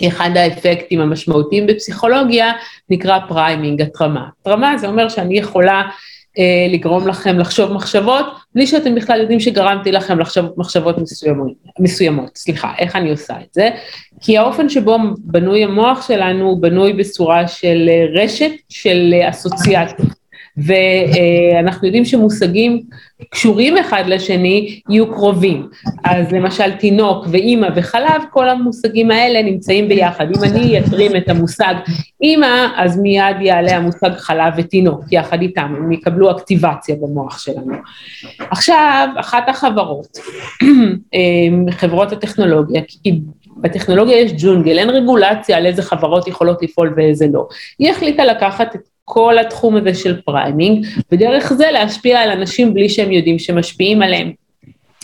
אחד 0.08 0.30
האפקטים 0.36 1.00
המשמעותיים 1.00 1.66
בפסיכולוגיה 1.66 2.52
נקרא 2.90 3.18
priming, 3.28 3.82
הטרמה. 3.82 4.26
הטרמה 4.40 4.78
זה 4.78 4.88
אומר 4.88 5.08
שאני 5.08 5.38
יכולה 5.38 5.82
לגרום 6.68 7.08
לכם 7.08 7.38
לחשוב 7.38 7.72
מחשבות, 7.72 8.26
בלי 8.54 8.66
שאתם 8.66 8.94
בכלל 8.94 9.20
יודעים 9.20 9.40
שגרמתי 9.40 9.92
לכם 9.92 10.18
לחשוב 10.18 10.46
מחשבות 10.56 10.98
מסוימות, 10.98 11.52
מסוימות, 11.78 12.36
סליחה, 12.36 12.72
איך 12.78 12.96
אני 12.96 13.10
עושה 13.10 13.34
את 13.34 13.54
זה? 13.54 13.70
כי 14.20 14.38
האופן 14.38 14.68
שבו 14.68 14.98
בנוי 15.18 15.64
המוח 15.64 16.08
שלנו 16.08 16.44
הוא 16.44 16.62
בנוי 16.62 16.92
בצורה 16.92 17.48
של 17.48 17.88
אה, 17.88 18.22
רשת 18.22 18.50
של 18.68 19.14
אה, 19.14 19.30
אסוציאציות. 19.30 20.08
ואנחנו 20.56 21.86
יודעים 21.86 22.04
שמושגים 22.04 22.82
קשורים 23.30 23.78
אחד 23.78 24.04
לשני 24.06 24.80
יהיו 24.90 25.12
קרובים. 25.12 25.68
אז 26.04 26.32
למשל 26.32 26.72
תינוק 26.72 27.26
ואימא 27.30 27.68
וחלב, 27.76 28.22
כל 28.30 28.48
המושגים 28.48 29.10
האלה 29.10 29.42
נמצאים 29.42 29.88
ביחד. 29.88 30.26
אם 30.36 30.44
אני 30.44 30.78
אתרים 30.78 31.16
את 31.16 31.28
המושג 31.28 31.74
אימא, 32.22 32.68
אז 32.76 32.98
מיד 32.98 33.36
יעלה 33.40 33.76
המושג 33.76 34.10
חלב 34.16 34.52
ותינוק 34.56 35.00
יחד 35.12 35.42
איתם, 35.42 35.74
הם 35.76 35.92
יקבלו 35.92 36.30
אקטיבציה 36.30 36.96
במוח 36.96 37.38
שלנו. 37.38 37.74
עכשיו, 38.38 39.08
אחת 39.16 39.48
החברות, 39.48 40.18
אה, 41.14 41.72
חברות 41.72 42.12
הטכנולוגיה, 42.12 42.82
כי 42.88 43.20
בטכנולוגיה 43.56 44.20
יש 44.20 44.32
ג'ונגל, 44.38 44.78
אין 44.78 44.90
רגולציה 44.90 45.56
על 45.56 45.66
איזה 45.66 45.82
חברות 45.82 46.28
יכולות 46.28 46.62
לפעול 46.62 46.94
ואיזה 46.96 47.26
לא. 47.32 47.46
היא 47.78 47.90
החליטה 47.90 48.24
לקחת 48.24 48.74
את 48.74 48.80
כל 49.08 49.38
התחום 49.38 49.76
הזה 49.76 49.94
של 49.94 50.20
priming, 50.20 50.86
ודרך 51.12 51.52
זה 51.52 51.70
להשפיע 51.70 52.20
על 52.20 52.30
אנשים 52.30 52.74
בלי 52.74 52.88
שהם 52.88 53.12
יודעים 53.12 53.38
שמשפיעים 53.38 54.02
עליהם. 54.02 54.32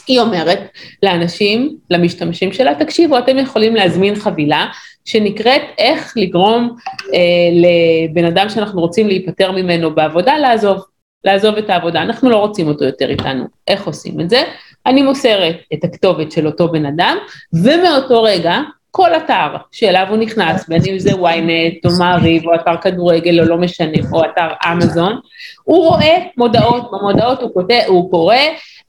היא 0.06 0.20
אומרת 0.20 0.58
לאנשים, 1.02 1.76
למשתמשים 1.90 2.52
שלה, 2.52 2.74
תקשיבו, 2.74 3.18
אתם 3.18 3.38
יכולים 3.38 3.74
להזמין 3.74 4.14
חבילה 4.14 4.66
שנקראת 5.04 5.62
איך 5.78 6.12
לגרום 6.16 6.76
אה, 7.14 7.18
לבן 7.52 8.24
אדם 8.24 8.48
שאנחנו 8.48 8.80
רוצים 8.80 9.08
להיפטר 9.08 9.52
ממנו 9.52 9.94
בעבודה 9.94 10.38
לעזוב. 10.38 10.84
לעזוב 11.24 11.56
את 11.56 11.70
העבודה, 11.70 12.02
אנחנו 12.02 12.30
לא 12.30 12.36
רוצים 12.36 12.68
אותו 12.68 12.84
יותר 12.84 13.10
איתנו, 13.10 13.44
איך 13.68 13.86
עושים 13.86 14.20
את 14.20 14.30
זה? 14.30 14.42
אני 14.86 15.02
מוסרת 15.02 15.56
את 15.74 15.84
הכתובת 15.84 16.32
של 16.32 16.46
אותו 16.46 16.68
בן 16.68 16.86
אדם, 16.86 17.16
ומאותו 17.52 18.22
רגע 18.22 18.60
כל 19.02 19.16
אתר 19.16 19.56
שאליו 19.72 20.06
הוא 20.08 20.16
נכנס, 20.16 20.68
בין 20.68 20.82
אם 20.90 20.98
זה 20.98 21.10
ynet 21.10 21.80
או 21.84 21.90
מעריב 21.98 22.46
או 22.46 22.54
אתר 22.54 22.76
כדורגל 22.76 23.40
או 23.40 23.44
לא 23.44 23.56
משנה, 23.56 23.98
או 24.12 24.24
אתר 24.24 24.48
אמזון, 24.72 25.20
הוא 25.64 25.88
רואה 25.88 26.18
מודעות, 26.36 26.90
במודעות 26.92 27.42
הוא, 27.42 27.54
כותב, 27.54 27.80
הוא 27.86 28.10
קורא 28.10 28.36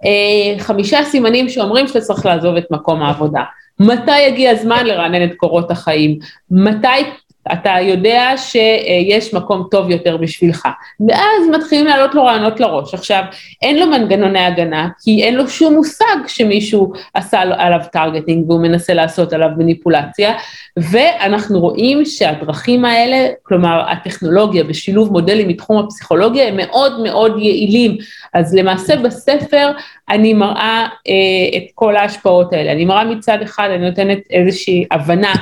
אה, 0.05 0.59
חמישה 0.59 1.03
סימנים 1.03 1.49
שאומרים 1.49 1.87
שאתה 1.87 2.01
צריך 2.01 2.25
לעזוב 2.25 2.55
את 2.55 2.71
מקום 2.71 3.01
העבודה. 3.01 3.41
מתי 3.79 4.19
יגיע 4.19 4.51
הזמן 4.51 4.85
לרענן 4.85 5.23
את 5.23 5.35
קורות 5.37 5.71
החיים? 5.71 6.19
מתי 6.51 6.87
אתה 7.51 7.75
יודע 7.81 8.33
שיש 8.37 9.33
מקום 9.33 9.67
טוב 9.71 9.89
יותר 9.89 10.17
בשבילך. 10.17 10.67
ואז 11.07 11.41
מתחילים 11.51 11.85
לעלות 11.85 12.15
לו 12.15 12.25
רעיונות 12.25 12.59
לראש. 12.59 12.93
עכשיו, 12.93 13.23
אין 13.61 13.79
לו 13.79 13.87
מנגנוני 13.87 14.39
הגנה, 14.39 14.87
כי 15.03 15.23
אין 15.23 15.35
לו 15.35 15.49
שום 15.49 15.73
מושג 15.73 16.15
שמישהו 16.27 16.93
עשה 17.13 17.41
עליו 17.41 17.79
טרגטינג 17.91 18.49
והוא 18.49 18.61
מנסה 18.61 18.93
לעשות 18.93 19.33
עליו 19.33 19.49
מניפולציה, 19.57 20.33
ואנחנו 20.77 21.59
רואים 21.59 22.05
שהדרכים 22.05 22.85
האלה, 22.85 23.27
כלומר 23.43 23.83
הטכנולוגיה 23.89 24.63
בשילוב 24.63 25.11
מודלים 25.11 25.47
מתחום 25.47 25.83
הפסיכולוגיה, 25.83 26.47
הם 26.47 26.57
מאוד 26.57 27.03
מאוד 27.03 27.39
יעילים. 27.39 27.97
אז 28.33 28.55
למעשה 28.55 28.95
בספר 28.95 29.71
אני 30.09 30.33
מראה 30.33 30.87
אה, 31.07 31.57
את 31.57 31.63
כל 31.75 31.95
ההשפעות 31.95 32.53
האלה. 32.53 32.71
אני 32.71 32.85
מראה 32.85 33.05
מצד 33.05 33.41
אחד, 33.41 33.69
אני 33.75 33.89
נותנת 33.89 34.19
איזושהי 34.29 34.85
הבנה 34.91 35.33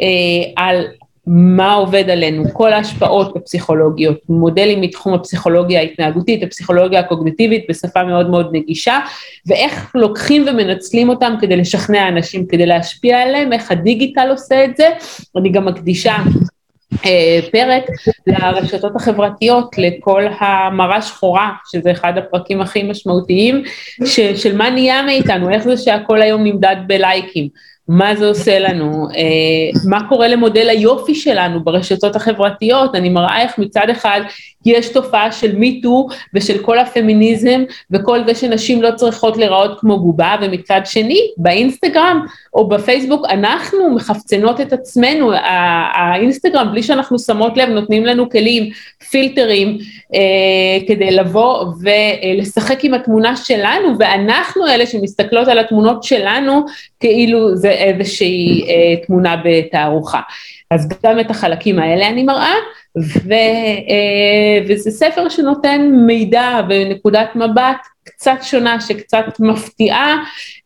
אה, 0.00 0.64
על 0.64 0.84
מה 1.30 1.72
עובד 1.72 2.10
עלינו, 2.10 2.44
כל 2.52 2.72
ההשפעות 2.72 3.36
הפסיכולוגיות, 3.36 4.18
מודלים 4.28 4.80
מתחום 4.80 5.14
הפסיכולוגיה 5.14 5.80
ההתנהגותית, 5.80 6.42
הפסיכולוגיה 6.42 7.00
הקוגניטיבית 7.00 7.64
בשפה 7.68 8.04
מאוד 8.04 8.30
מאוד 8.30 8.48
נגישה, 8.52 8.98
ואיך 9.46 9.92
לוקחים 9.94 10.44
ומנצלים 10.48 11.08
אותם 11.08 11.34
כדי 11.40 11.56
לשכנע 11.56 12.08
אנשים, 12.08 12.46
כדי 12.46 12.66
להשפיע 12.66 13.22
עליהם, 13.22 13.52
איך 13.52 13.70
הדיגיטל 13.70 14.30
עושה 14.30 14.64
את 14.64 14.76
זה, 14.76 14.88
אני 15.36 15.48
גם 15.48 15.66
מקדישה 15.66 16.16
אה, 17.04 17.40
פרק 17.52 17.82
לרשתות 18.26 18.96
החברתיות, 18.96 19.78
לכל 19.78 20.24
המרה 20.38 21.02
שחורה, 21.02 21.50
שזה 21.70 21.90
אחד 21.90 22.18
הפרקים 22.18 22.60
הכי 22.60 22.82
משמעותיים, 22.82 23.62
ש, 24.04 24.20
של 24.20 24.56
מה 24.56 24.70
נהיה 24.70 25.02
מאיתנו, 25.02 25.50
איך 25.50 25.64
זה 25.64 25.76
שהכל 25.76 26.22
היום 26.22 26.44
נמדד 26.44 26.76
בלייקים. 26.86 27.48
מה 27.88 28.16
זה 28.16 28.28
עושה 28.28 28.58
לנו, 28.58 29.08
אה, 29.16 29.80
מה 29.90 30.08
קורה 30.08 30.28
למודל 30.28 30.68
היופי 30.68 31.14
שלנו 31.14 31.64
ברשתות 31.64 32.16
החברתיות, 32.16 32.94
אני 32.94 33.08
מראה 33.08 33.42
איך 33.42 33.58
מצד 33.58 33.90
אחד 33.90 34.20
יש 34.66 34.88
תופעה 34.88 35.32
של 35.32 35.56
מיטו 35.56 36.06
ושל 36.34 36.58
כל 36.58 36.78
הפמיניזם 36.78 37.64
וכל 37.90 38.24
זה 38.26 38.34
שנשים 38.34 38.82
לא 38.82 38.90
צריכות 38.96 39.36
להיראות 39.36 39.80
כמו 39.80 39.98
בובה, 39.98 40.36
ומצד 40.42 40.80
שני 40.84 41.20
באינסטגרם 41.36 42.26
או 42.54 42.68
בפייסבוק 42.68 43.26
אנחנו 43.28 43.90
מחפצנות 43.90 44.60
את 44.60 44.72
עצמנו, 44.72 45.32
האינסטגרם 45.94 46.68
בלי 46.72 46.82
שאנחנו 46.82 47.18
שמות 47.18 47.56
לב 47.56 47.68
נותנים 47.68 48.06
לנו 48.06 48.30
כלים, 48.30 48.70
פילטרים, 49.10 49.78
אה, 50.14 50.86
כדי 50.88 51.10
לבוא 51.10 51.64
ולשחק 51.82 52.84
עם 52.84 52.94
התמונה 52.94 53.36
שלנו, 53.36 53.88
ואנחנו 53.98 54.66
אלה 54.66 54.86
שמסתכלות 54.86 55.48
על 55.48 55.58
התמונות 55.58 56.02
שלנו 56.02 56.64
כאילו 57.00 57.56
זה 57.56 57.77
איזושהי 57.78 58.64
אה, 58.68 59.06
תמונה 59.06 59.42
בתערוכה. 59.44 60.20
אז 60.70 60.88
גם 61.04 61.20
את 61.20 61.30
החלקים 61.30 61.78
האלה 61.78 62.08
אני 62.08 62.22
מראה, 62.22 62.54
ו, 62.98 63.32
אה, 63.32 64.64
וזה 64.68 64.90
ספר 64.90 65.28
שנותן 65.28 65.90
מידע 66.06 66.60
ונקודת 66.68 67.28
מבט 67.36 67.86
קצת 68.04 68.38
שונה, 68.42 68.80
שקצת 68.80 69.24
מפתיעה 69.40 70.16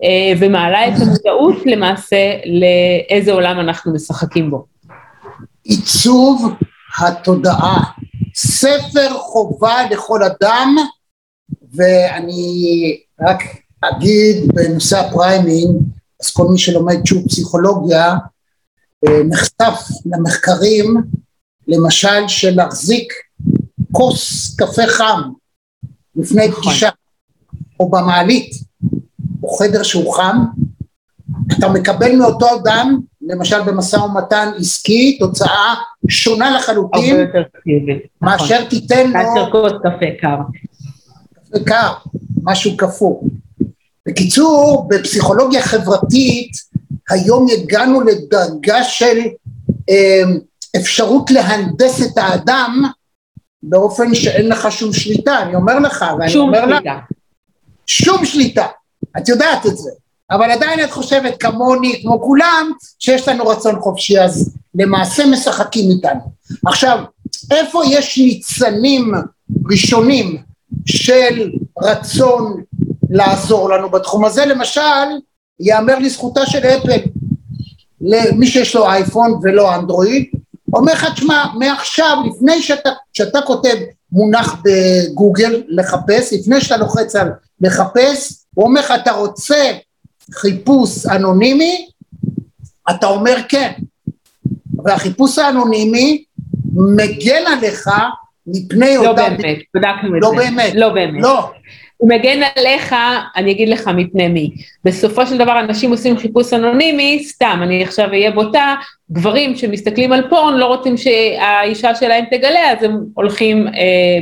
אה, 0.05 0.33
ומעלה 0.38 0.88
את 0.88 0.92
המודעות 1.03 1.66
למעשה 1.66 2.35
לאיזה 2.46 3.33
עולם 3.33 3.61
אנחנו 3.61 3.94
משחקים 3.94 4.51
בו. 4.51 4.66
עיצוב 5.64 6.55
התודעה, 6.98 7.81
ספר 8.35 9.09
חובה 9.11 9.77
לכל 9.90 10.20
אדם, 10.22 10.77
ואני 11.75 12.96
רק 13.20 13.42
אגיד 13.83 14.37
בנושא 14.55 14.98
ה 14.99 15.07
priming, 15.07 15.77
אז 16.23 16.31
כל 16.31 16.47
מי 16.51 16.59
שלומד 16.59 17.07
שוב 17.07 17.29
פסיכולוגיה 17.29 18.15
אה, 19.07 19.23
נחשף 19.25 19.89
למחקרים 20.07 20.97
למשל 21.69 22.29
של 22.29 22.57
להחזיק 22.57 23.13
כוס 23.93 24.55
קפה 24.57 24.87
חם 24.87 25.21
לפני 26.17 26.49
נכון. 26.49 26.63
פגישה 26.63 26.89
או 27.81 27.91
במעלית 27.91 28.51
או 29.43 29.49
חדר 29.49 29.83
שהוא 29.83 30.15
חם 30.15 30.37
אתה 31.59 31.69
מקבל 31.69 32.17
מאותו 32.17 32.47
אדם 32.63 33.01
למשל 33.23 33.63
במשא 33.63 33.97
ומתן 33.97 34.49
עסקי 34.59 35.19
תוצאה 35.19 35.75
שונה 36.09 36.57
לחלוטין 36.57 37.17
מאשר 38.23 38.59
נכון. 38.59 38.69
תיתן 38.71 39.07
לו 39.07 39.13
מאשר 39.13 39.51
כוס 39.53 39.73
קפה 39.83 40.07
קר 40.21 40.37
קפה 41.51 41.65
קר 41.65 41.93
משהו 42.43 42.77
קפוא 42.77 43.23
בקיצור 44.09 44.88
בפסיכולוגיה 44.91 45.62
חברתית 45.62 46.53
היום 47.11 47.47
הגענו 47.53 48.01
לדרגה 48.01 48.85
של 48.85 49.19
אה, 49.91 50.23
אפשרות 50.77 51.31
להנדס 51.31 52.03
את 52.03 52.19
האדם 52.19 52.85
באופן 53.62 54.15
שאין 54.15 54.49
לך 54.49 54.73
שום 54.73 54.93
שליטה, 54.93 55.43
אני 55.43 55.55
אומר 55.55 55.79
לך, 55.79 56.05
ואני 56.19 56.37
אומר 56.37 56.67
לך, 56.67 56.83
שום 57.87 58.25
שליטה, 58.25 58.67
את 59.19 59.29
יודעת 59.29 59.67
את 59.67 59.77
זה, 59.77 59.91
אבל 60.31 60.51
עדיין 60.51 60.85
את 60.85 60.91
חושבת 60.91 61.41
כמוני, 61.41 62.01
כמו 62.03 62.23
כולם, 62.23 62.71
שיש 62.99 63.29
לנו 63.29 63.47
רצון 63.47 63.81
חופשי, 63.81 64.21
אז 64.21 64.57
למעשה 64.75 65.27
משחקים 65.27 65.91
איתנו. 65.91 66.21
עכשיו, 66.67 66.99
איפה 67.51 67.83
יש 67.91 68.19
ניצנים 68.19 69.12
ראשונים 69.71 70.43
של 70.87 71.51
רצון 71.83 72.62
לעזור 73.12 73.70
לנו 73.70 73.88
בתחום 73.90 74.25
הזה? 74.25 74.46
למשל, 74.46 74.81
ייאמר 75.61 75.98
לזכותה 75.98 76.46
של 76.46 76.59
אפל, 76.59 76.98
למי 78.01 78.46
שיש 78.46 78.75
לו 78.75 78.87
אייפון 78.87 79.40
ולא 79.42 79.75
אנדרואיד, 79.75 80.27
אומר 80.72 80.92
לך, 80.92 81.07
תשמע, 81.14 81.44
מעכשיו, 81.59 82.16
לפני 82.27 82.62
שאתה, 82.62 82.90
שאתה 83.12 83.38
כותב 83.46 83.75
מונח 84.12 84.57
בגוגל 84.64 85.62
לחפש, 85.68 86.33
לפני 86.33 86.61
שאתה 86.61 86.77
לוחץ 86.77 87.16
על 87.16 87.31
לחפש, 87.61 88.44
הוא 88.55 88.64
אומר 88.64 88.81
לך, 88.81 88.92
אתה 89.03 89.12
רוצה 89.12 89.72
חיפוש 90.35 91.07
אנונימי? 91.07 91.88
אתה 92.90 93.07
אומר 93.07 93.37
כן. 93.48 93.72
והחיפוש 94.85 95.38
האנונימי 95.38 96.25
מגן 96.75 97.42
עליך 97.46 97.90
מפני 98.46 98.96
לא 98.96 99.12
באמת, 99.12 99.59
בדקנו 99.75 100.16
את 100.16 100.22
לא 100.22 100.31
זה. 100.31 100.37
באמת. 100.37 100.72
לא 100.75 100.88
באמת. 100.88 101.22
לא. 101.22 101.51
הוא 102.03 102.09
מגן 102.09 102.41
עליך, 102.57 102.95
אני 103.37 103.51
אגיד 103.51 103.69
לך 103.69 103.88
מפני 103.88 104.29
מי. 104.29 104.51
בסופו 104.85 105.27
של 105.27 105.38
דבר 105.38 105.61
אנשים 105.61 105.91
עושים 105.91 106.19
חיפוש 106.19 106.53
אנונימי, 106.53 107.25
סתם, 107.25 107.61
אני 107.62 107.83
עכשיו 107.83 108.09
אהיה 108.09 108.31
בוטה, 108.31 108.75
גברים 109.12 109.57
שמסתכלים 109.57 110.12
על 110.12 110.29
פורן 110.29 110.57
לא 110.57 110.67
רוצים 110.67 110.97
שהאישה 110.97 111.95
שלהם 111.95 112.25
תגלה, 112.31 112.73
אז 112.73 112.83
הם 112.83 113.05
הולכים 113.15 113.69
אה, 113.69 113.73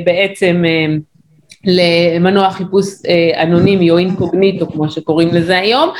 בעצם 0.04 0.64
אה, 0.66 0.94
למנוע 1.64 2.50
חיפוש 2.50 2.86
אה, 3.08 3.42
אנונימי 3.42 3.90
או 3.90 3.98
אינקוגניטו, 3.98 4.66
כמו 4.66 4.90
שקוראים 4.90 5.28
לזה 5.28 5.58
היום. 5.58 5.90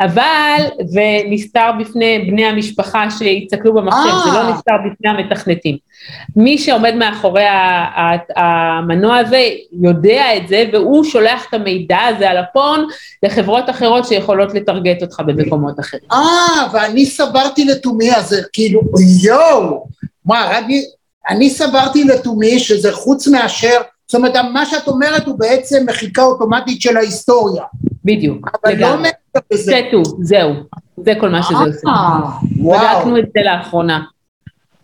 אבל 0.00 0.58
זה 0.84 1.20
נסתר 1.30 1.70
בפני 1.80 2.18
בני 2.30 2.44
המשפחה 2.44 3.10
שיצקלו 3.10 3.74
במחשב, 3.74 4.10
זה 4.24 4.30
לא 4.32 4.38
אה. 4.38 4.52
נסתר 4.52 4.72
בפני 4.86 5.10
המתכנתים. 5.10 5.76
מי 6.36 6.58
שעומד 6.58 6.94
מאחורי 6.94 7.44
המנוע 8.36 9.16
הזה 9.16 9.48
יודע 9.82 10.36
את 10.36 10.48
זה, 10.48 10.64
והוא 10.72 11.04
שולח 11.04 11.46
את 11.48 11.54
המידע 11.54 11.98
הזה 12.00 12.30
על 12.30 12.36
הפורן 12.36 12.80
לחברות 13.22 13.70
אחרות 13.70 14.06
שיכולות 14.06 14.54
לטרגט 14.54 15.02
אותך 15.02 15.22
במקומות 15.26 15.80
אחרים. 15.80 16.10
אה, 16.12 16.66
ואני 16.72 17.06
סברתי 17.06 17.64
לתומי, 17.64 18.16
אז 18.16 18.36
כאילו, 18.52 18.80
יואו, 19.22 19.86
מה, 20.24 20.58
אני, 20.58 20.84
אני 21.28 21.50
סברתי 21.50 22.04
לתומי 22.04 22.58
שזה 22.58 22.92
חוץ 22.92 23.28
מאשר, 23.28 23.80
זאת 24.06 24.14
אומרת, 24.14 24.36
מה 24.52 24.66
שאת 24.66 24.88
אומרת 24.88 25.26
הוא 25.26 25.38
בעצם 25.38 25.84
מחיקה 25.86 26.22
אוטומטית 26.22 26.80
של 26.80 26.96
ההיסטוריה. 26.96 27.62
בדיוק, 28.04 28.48
אבל 28.48 28.72
לא 28.72 28.78
לגמרי. 28.78 29.02
לא 29.02 29.08
טו, 29.90 30.02
זהו, 30.22 30.52
זה 31.04 31.12
כל 31.20 31.28
מה 31.28 31.42
שזה 31.42 31.58
עושה. 31.58 31.88
בדקנו 32.56 33.18
את 33.18 33.24
זה 33.34 33.40
לאחרונה. 33.44 34.04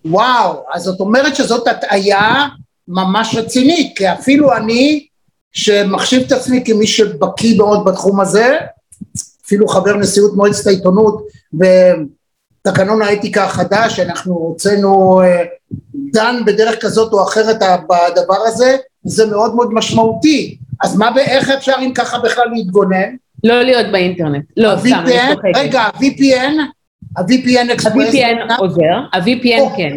וואו, 0.05 0.65
אז 0.73 0.83
זאת 0.83 1.01
אומרת 1.01 1.37
שזאת 1.37 1.69
הטעיה 1.69 2.47
ממש 2.89 3.35
רצינית, 3.39 3.97
כי 3.97 4.13
אפילו 4.13 4.57
אני, 4.57 5.07
שמחשיב 5.53 6.23
את 6.27 6.33
עצמי 6.33 6.65
כמי 6.65 6.87
שבקיא 6.87 7.59
מאוד 7.59 7.85
בתחום 7.85 8.21
הזה, 8.21 8.59
אפילו 9.47 9.69
חבר 9.69 9.97
נשיאות 9.97 10.35
מועצת 10.35 10.67
העיתונות 10.67 11.23
ותקנון 11.55 13.03
האתיקה 13.03 13.45
החדש, 13.45 14.01
אנחנו 14.01 14.35
הוצאנו 14.35 15.23
אה, 15.23 15.43
דן 16.13 16.37
בדרך 16.47 16.83
כזאת 16.83 17.13
או 17.13 17.23
אחרת 17.23 17.57
בדבר 17.59 18.43
הזה, 18.47 18.77
זה 19.05 19.27
מאוד 19.27 19.55
מאוד 19.55 19.75
משמעותי. 19.75 20.59
אז 20.83 20.97
מה, 20.97 21.11
איך 21.19 21.51
אפשר 21.51 21.75
אם 21.81 21.93
ככה 21.95 22.19
בכלל 22.19 22.49
להתגונן? 22.53 23.17
לא 23.45 23.63
להיות 23.63 23.87
באינטרנט. 23.93 24.45
לא, 24.57 24.77
סתם, 24.77 25.03
אני 25.07 25.35
צוחקת. 25.35 25.57
רגע, 25.57 25.81
ה-VPN? 25.81 26.61
ה-VPN 27.17 27.73
אקספרס? 27.73 28.15
ה-VPN 28.15 28.55
עוזר, 28.59 28.95
ה-VPN 29.13 29.77
כן. 29.77 29.97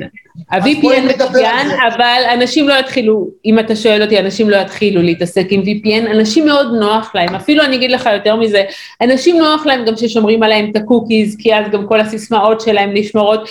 ה-VPN 0.51 1.13
מצוין, 1.15 1.67
אבל 1.87 2.21
אנשים 2.33 2.67
לא 2.67 2.73
יתחילו, 2.73 3.27
אם 3.45 3.59
אתה 3.59 3.75
שואל 3.75 4.01
אותי, 4.01 4.19
אנשים 4.19 4.49
לא 4.49 4.55
יתחילו 4.55 5.01
להתעסק 5.01 5.47
עם 5.49 5.61
VPN, 5.61 6.11
אנשים 6.11 6.45
מאוד 6.45 6.67
נוח 6.79 7.11
להם, 7.15 7.35
אפילו 7.35 7.63
אני 7.63 7.75
אגיד 7.75 7.91
לך 7.91 8.09
יותר 8.13 8.35
מזה, 8.35 8.63
אנשים 9.01 9.37
נוח 9.37 9.65
להם 9.65 9.85
גם 9.85 9.95
ששומרים 9.95 10.43
עליהם 10.43 10.71
את 10.71 10.75
ה 10.75 10.82
cookies, 10.82 11.35
כי 11.39 11.55
אז 11.55 11.71
גם 11.71 11.87
כל 11.87 11.99
הסיסמאות 11.99 12.61
שלהם 12.61 12.89
נשמרות, 12.93 13.49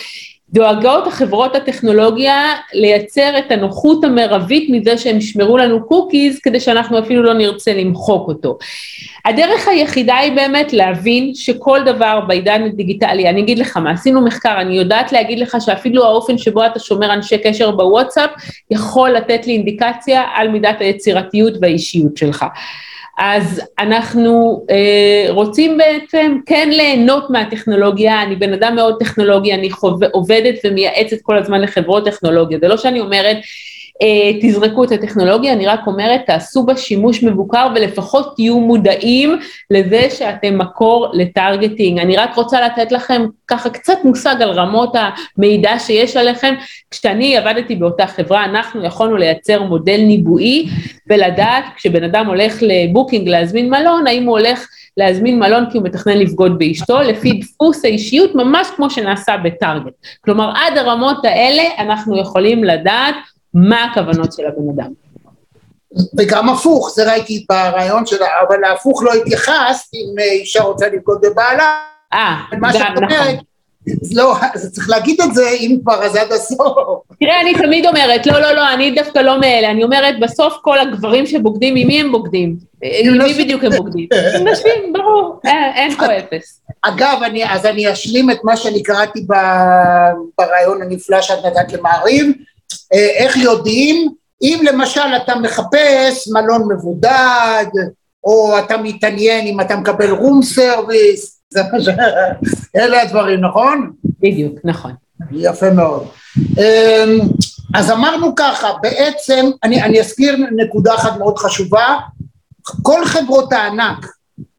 דואגות 0.56 1.06
החברות 1.06 1.54
הטכנולוגיה 1.54 2.54
לייצר 2.72 3.38
את 3.38 3.52
הנוחות 3.52 4.04
המרבית 4.04 4.68
מזה 4.70 4.98
שהם 4.98 5.18
ישמרו 5.18 5.58
לנו 5.58 5.86
cookies 5.86 6.40
כדי 6.40 6.60
שאנחנו 6.60 6.98
אפילו 6.98 7.22
לא 7.22 7.34
נרצה 7.34 7.74
למחוק 7.74 8.28
אותו. 8.28 8.58
הדרך 9.24 9.68
היחידה 9.68 10.16
היא 10.16 10.32
באמת 10.32 10.72
להבין 10.72 11.34
שכל 11.34 11.80
דבר 11.84 12.20
בעידן 12.20 12.62
הדיגיטלי, 12.62 13.28
אני 13.28 13.40
אגיד 13.40 13.58
לך 13.58 13.76
מה, 13.76 13.90
עשינו 13.90 14.24
מחקר, 14.24 14.60
אני 14.60 14.76
יודעת 14.76 15.12
להגיד 15.12 15.38
לך 15.38 15.56
שאפילו 15.60 16.04
האופן 16.04 16.38
שבו 16.38 16.66
אתה 16.66 16.78
שומר 16.78 17.12
אנשי 17.12 17.38
קשר 17.38 17.70
בוואטסאפ 17.70 18.30
יכול 18.70 19.10
לתת 19.10 19.46
לי 19.46 19.52
אינדיקציה 19.52 20.22
על 20.34 20.48
מידת 20.48 20.80
היצירתיות 20.80 21.52
והאישיות 21.60 22.16
שלך. 22.16 22.44
אז 23.18 23.62
אנחנו 23.78 24.64
אה, 24.70 25.26
רוצים 25.30 25.78
בעצם 25.78 26.38
כן 26.46 26.68
ליהנות 26.72 27.30
מהטכנולוגיה, 27.30 28.22
אני 28.22 28.36
בן 28.36 28.52
אדם 28.52 28.74
מאוד 28.76 28.96
טכנולוגי, 28.98 29.54
אני 29.54 29.70
חוב, 29.70 30.04
עובדת 30.04 30.54
ומייעצת 30.64 31.16
כל 31.22 31.38
הזמן 31.38 31.60
לחברות 31.60 32.04
טכנולוגיה, 32.04 32.58
זה 32.60 32.68
לא 32.68 32.76
שאני 32.76 33.00
אומרת 33.00 33.36
תזרקו 34.42 34.84
את 34.84 34.92
הטכנולוגיה, 34.92 35.52
אני 35.52 35.66
רק 35.66 35.86
אומרת 35.86 36.20
תעשו 36.26 36.66
בה 36.66 36.76
שימוש 36.76 37.22
מבוקר 37.22 37.66
ולפחות 37.74 38.36
תהיו 38.36 38.60
מודעים 38.60 39.38
לזה 39.70 40.06
שאתם 40.10 40.58
מקור 40.58 41.08
לטרגטינג. 41.12 41.98
אני 41.98 42.16
רק 42.16 42.34
רוצה 42.34 42.60
לתת 42.60 42.92
לכם 42.92 43.26
ככה 43.46 43.70
קצת 43.70 43.98
מושג 44.04 44.36
על 44.40 44.50
רמות 44.50 44.92
המידע 45.38 45.78
שיש 45.78 46.16
עליכם. 46.16 46.54
כשאני 46.90 47.36
עבדתי 47.36 47.76
באותה 47.76 48.06
חברה, 48.06 48.44
אנחנו 48.44 48.84
יכולנו 48.84 49.16
לייצר 49.16 49.62
מודל 49.62 50.00
ניבואי 50.00 50.68
ולדעת 51.10 51.64
כשבן 51.76 52.04
אדם 52.04 52.26
הולך 52.26 52.58
לבוקינג 52.62 53.28
להזמין 53.28 53.70
מלון, 53.70 54.06
האם 54.06 54.24
הוא 54.24 54.38
הולך 54.38 54.68
להזמין 54.96 55.38
מלון 55.38 55.64
כי 55.70 55.78
הוא 55.78 55.86
מתכנן 55.86 56.18
לבגוד 56.18 56.58
באשתו, 56.58 57.00
לפי 57.00 57.32
דפוס 57.32 57.84
האישיות 57.84 58.34
ממש 58.34 58.68
כמו 58.76 58.90
שנעשה 58.90 59.36
בטארגט. 59.36 59.92
כלומר 60.20 60.52
עד 60.56 60.78
הרמות 60.78 61.24
האלה 61.24 61.62
אנחנו 61.78 62.20
יכולים 62.20 62.64
לדעת 62.64 63.14
מה 63.56 63.84
הכוונות 63.84 64.32
של 64.32 64.42
הבן 64.46 64.70
אדם. 64.74 64.92
וגם 66.18 66.48
הפוך, 66.48 66.90
זה 66.94 67.10
ראיתי 67.10 67.46
ברעיון 67.48 68.06
שלה, 68.06 68.26
אבל 68.48 68.56
להפוך 68.60 69.02
לא 69.02 69.12
התייחסת 69.14 69.94
אם 69.94 70.18
אישה 70.18 70.62
רוצה 70.62 70.88
לבגוד 70.88 71.18
בבעלה. 71.22 71.80
אה, 72.12 72.36
גם 72.52 72.64
נכון. 72.64 73.26
לא, 74.14 74.36
אז 74.54 74.72
צריך 74.72 74.90
להגיד 74.90 75.20
את 75.20 75.34
זה 75.34 75.48
אם 75.50 75.78
כבר 75.82 76.04
אז 76.04 76.16
עד 76.16 76.32
הסוף. 76.32 76.98
תראה, 77.20 77.40
אני 77.40 77.54
תמיד 77.54 77.86
אומרת, 77.86 78.26
לא, 78.26 78.40
לא, 78.40 78.52
לא, 78.52 78.72
אני 78.74 78.90
דווקא 78.90 79.18
לא 79.18 79.40
מאלה, 79.40 79.70
אני 79.70 79.84
אומרת, 79.84 80.14
בסוף 80.20 80.54
כל 80.62 80.78
הגברים 80.78 81.26
שבוגדים, 81.26 81.74
ממי 81.74 82.00
הם 82.00 82.12
בוגדים? 82.12 82.56
עם 82.82 83.18
מי 83.18 83.34
בדיוק 83.34 83.64
הם 83.64 83.72
בוגדים? 83.76 84.08
עם 84.40 84.48
נשים, 84.48 84.92
ברור, 84.92 85.40
אין 85.74 85.96
פה 85.96 86.06
אפס. 86.18 86.60
אגב, 86.82 87.18
אז 87.48 87.66
אני 87.66 87.92
אשלים 87.92 88.30
את 88.30 88.38
מה 88.44 88.56
שאני 88.56 88.82
קראתי 88.82 89.26
ברעיון 90.38 90.82
הנפלא 90.82 91.20
שאת 91.20 91.44
נתת 91.44 91.72
למעריב, 91.72 92.26
אה, 92.26 92.32
איך 92.92 93.36
יודעים, 93.36 94.08
אם 94.42 94.64
למשל 94.68 95.16
אתה 95.22 95.34
מחפש 95.34 96.28
מלון 96.28 96.72
מבודד, 96.72 97.66
או 98.24 98.58
אתה 98.58 98.76
מתעניין 98.76 99.46
אם 99.46 99.60
אתה 99.60 99.76
מקבל 99.76 100.10
רום 100.10 100.42
סרוויס. 100.42 101.40
אלה 102.76 103.02
הדברים, 103.02 103.40
נכון? 103.40 103.92
בדיוק, 104.20 104.58
נכון. 104.64 104.92
יפה 105.32 105.70
מאוד. 105.70 106.06
אמ, 106.58 107.18
אז 107.74 107.90
אמרנו 107.90 108.34
ככה, 108.36 108.72
בעצם, 108.82 109.46
אני, 109.64 109.82
אני 109.82 110.00
אזכיר 110.00 110.36
נקודה 110.56 110.94
אחת 110.94 111.18
מאוד 111.18 111.38
חשובה, 111.38 111.96
כל 112.82 113.04
חברות 113.04 113.52
הענק 113.52 114.06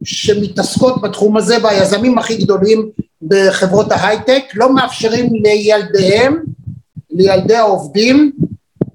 שמתעסקות 0.03 1.01
בתחום 1.01 1.37
הזה 1.37 1.63
והיזמים 1.63 2.17
הכי 2.17 2.37
גדולים 2.37 2.89
בחברות 3.21 3.91
ההייטק 3.91 4.43
לא 4.53 4.75
מאפשרים 4.75 5.29
לילדיהם 5.43 6.43
לילדי 7.17 7.55
העובדים 7.55 8.31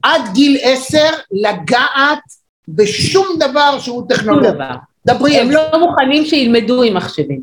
עד 0.02 0.22
גיל 0.34 0.58
עשר 0.62 1.08
לגעת 1.32 2.22
בשום 2.68 3.26
דבר 3.38 3.78
שהוא 3.78 4.08
טכנולוגי. 4.08 4.64
דברי 5.06 5.36
הם 5.36 5.50
לא 5.50 5.62
מוכנים 5.80 6.24
שילמדו 6.24 6.82
עם 6.82 6.94
מחשבים. 6.94 7.42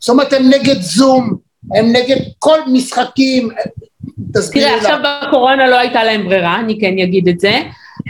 זאת 0.00 0.08
אומרת 0.08 0.32
הם 0.32 0.42
נגד 0.48 0.80
זום, 0.80 1.36
הם 1.74 1.86
נגד 1.86 2.16
כל 2.38 2.58
משחקים, 2.72 3.48
תסבירי 4.34 4.66
תראה 4.66 4.76
עכשיו 4.76 4.98
בקורונה 5.28 5.68
לא 5.68 5.78
הייתה 5.78 6.04
להם 6.04 6.24
ברירה, 6.24 6.60
אני 6.60 6.80
כן 6.80 6.98
אגיד 6.98 7.28
את 7.28 7.40
זה, 7.40 7.60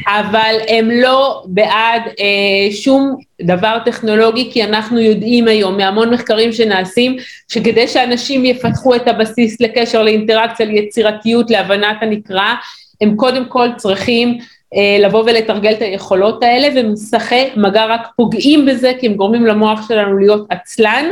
אבל 0.06 0.56
הם 0.68 0.90
לא 0.90 1.42
בעד 1.46 2.02
אה, 2.20 2.72
שום 2.72 3.16
דבר 3.42 3.78
טכנולוגי, 3.84 4.50
כי 4.52 4.64
אנחנו 4.64 4.98
יודעים 5.00 5.48
היום 5.48 5.76
מהמון 5.76 6.14
מחקרים 6.14 6.52
שנעשים, 6.52 7.16
שכדי 7.48 7.88
שאנשים 7.88 8.44
יפתחו 8.44 8.94
את 8.94 9.08
הבסיס 9.08 9.60
לקשר, 9.60 10.02
לאינטראקציה, 10.02 10.66
ליצירתיות, 10.66 11.50
להבנת 11.50 11.96
הנקרא, 12.00 12.54
הם 13.00 13.16
קודם 13.16 13.44
כל 13.44 13.68
צריכים 13.76 14.38
אה, 14.74 14.96
לבוא 15.00 15.24
ולתרגל 15.26 15.72
את 15.72 15.82
היכולות 15.82 16.42
האלה, 16.42 16.68
ומסכי 16.76 17.44
מגע 17.56 17.86
רק 17.86 18.08
פוגעים 18.16 18.66
בזה, 18.66 18.92
כי 19.00 19.06
הם 19.06 19.14
גורמים 19.14 19.46
למוח 19.46 19.88
שלנו 19.88 20.18
להיות 20.18 20.46
עצלן, 20.50 21.04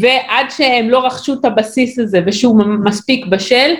ועד 0.00 0.46
שהם 0.50 0.90
לא 0.90 1.06
רכשו 1.06 1.34
את 1.34 1.44
הבסיס 1.44 1.98
הזה 1.98 2.20
ושהוא 2.26 2.64
מספיק 2.84 3.26
בשל, 3.26 3.74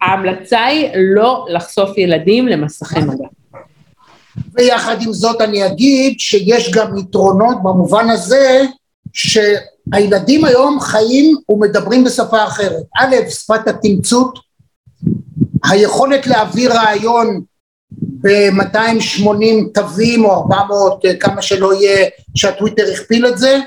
ההמלצה 0.00 0.64
היא 0.64 0.88
לא 0.94 1.46
לחשוף 1.48 1.98
ילדים 1.98 2.48
למסכי 2.48 3.00
מגע. 3.00 3.37
ויחד 4.54 4.96
עם 5.02 5.12
זאת 5.12 5.40
אני 5.40 5.66
אגיד 5.66 6.20
שיש 6.20 6.70
גם 6.70 6.96
יתרונות 6.98 7.56
במובן 7.62 8.10
הזה 8.10 8.62
שהילדים 9.12 10.44
היום 10.44 10.80
חיים 10.80 11.36
ומדברים 11.48 12.04
בשפה 12.04 12.44
אחרת. 12.44 12.82
א', 12.98 13.16
שפת 13.30 13.68
התמצות, 13.68 14.38
היכולת 15.64 16.26
להעביר 16.26 16.72
רעיון 16.72 17.40
ב-280 17.92 19.72
תווים 19.74 20.24
או 20.24 20.30
400, 20.32 21.04
כמה 21.20 21.42
שלא 21.42 21.74
יהיה, 21.74 22.08
שהטוויטר 22.34 22.82
הכפיל 22.92 23.26
את 23.26 23.38
זה, 23.38 23.58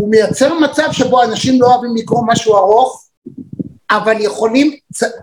הוא 0.00 0.10
מייצר 0.10 0.58
מצב 0.58 0.88
שבו 0.92 1.22
אנשים 1.22 1.60
לא 1.60 1.66
אוהבים 1.66 1.96
לקרוא 1.96 2.22
משהו 2.26 2.56
ארוך 2.56 3.03
אבל 3.96 4.20
יכולים, 4.20 4.76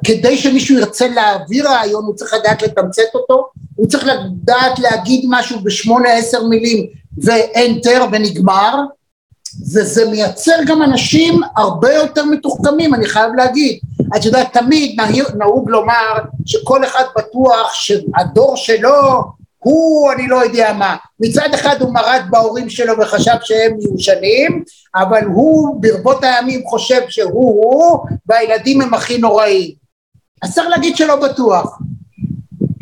כדי 0.04 0.38
שמישהו 0.38 0.78
ירצה 0.78 1.08
להעביר 1.08 1.68
רעיון 1.68 2.04
הוא 2.06 2.16
צריך 2.16 2.34
לדעת 2.34 2.62
לתמצת 2.62 3.04
אותו, 3.14 3.50
הוא 3.76 3.88
צריך 3.88 4.06
לדעת 4.06 4.80
להגיד 4.80 5.26
משהו 5.30 5.60
בשמונה 5.60 6.14
עשר 6.14 6.44
מילים 6.44 6.88
ואנטר 7.24 8.06
ונגמר, 8.12 8.76
וזה 9.74 10.10
מייצר 10.10 10.56
גם 10.68 10.84
אנשים 10.84 11.42
הרבה 11.56 11.94
יותר 11.94 12.26
מתוחכמים, 12.26 12.94
אני 12.94 13.06
חייב 13.06 13.34
להגיד. 13.34 13.80
את 14.16 14.26
יודעת, 14.26 14.54
תמיד 14.54 15.02
נהוג 15.38 15.70
לומר 15.70 16.14
שכל 16.46 16.86
אחד 16.86 17.04
בטוח 17.18 17.74
שהדור 17.74 18.58
שלו 18.58 19.24
הוא 19.64 20.12
אני 20.12 20.28
לא 20.28 20.36
יודע 20.44 20.74
מה, 20.74 20.96
מצד 21.20 21.50
אחד 21.54 21.82
הוא 21.82 21.94
מרד 21.94 22.22
בהורים 22.30 22.70
שלו 22.70 22.94
וחשב 23.00 23.36
שהם 23.42 23.72
מיושנים, 23.78 24.64
אבל 24.96 25.24
הוא 25.26 25.82
ברבות 25.82 26.24
הימים 26.24 26.62
חושב 26.66 27.02
שהוא 27.10 27.32
הוא, 27.34 28.06
והילדים 28.26 28.82
הם 28.82 28.94
הכי 28.94 29.18
נוראים. 29.18 29.72
אז 30.42 30.56
צריך 30.56 30.68
להגיד 30.70 30.98
שלא 30.98 31.16
בטוח. 31.16 31.80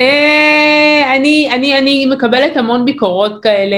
אה, 0.01 1.15
אני, 1.15 2.05
מקבלת 2.05 2.57
המון 2.57 2.85
ביקורות 2.85 3.43
כאלה 3.43 3.77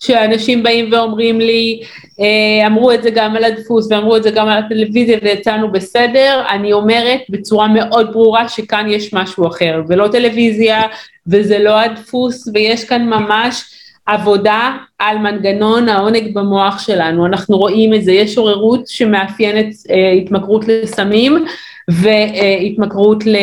שאנשים 0.00 0.62
באים 0.62 0.92
ואומרים 0.92 1.40
לי, 1.40 1.80
אה, 2.20 2.66
אמרו 2.66 2.92
את 2.92 3.02
זה 3.02 3.10
גם 3.10 3.36
על 3.36 3.44
הדפוס 3.44 3.88
ואמרו 3.90 4.16
את 4.16 4.22
זה 4.22 4.30
גם 4.30 4.48
על 4.48 4.58
הטלוויזיה 4.58 5.18
ויצאנו 5.22 5.72
בסדר, 5.72 6.42
אני 6.50 6.72
אומרת 6.72 7.20
בצורה 7.28 7.68
מאוד 7.68 8.12
ברורה 8.12 8.48
שכאן 8.48 8.86
יש 8.90 9.14
משהו 9.14 9.46
אחר, 9.46 9.82
זה 9.86 9.96
לא 9.96 10.08
טלוויזיה 10.08 10.82
וזה 11.26 11.58
לא 11.58 11.80
הדפוס 11.80 12.48
ויש 12.54 12.84
כאן 12.84 13.06
ממש 13.06 13.64
עבודה 14.06 14.76
על 14.98 15.18
מנגנון 15.18 15.88
העונג 15.88 16.34
במוח 16.34 16.78
שלנו, 16.78 17.26
אנחנו 17.26 17.58
רואים 17.58 17.94
את 17.94 18.04
זה, 18.04 18.12
יש 18.12 18.38
עוררות 18.38 18.88
שמאפיינת 18.88 19.66
אה, 19.90 20.10
התמכרות 20.10 20.64
לסמים 20.68 21.44
והתמכרות 21.88 23.26
ל... 23.26 23.36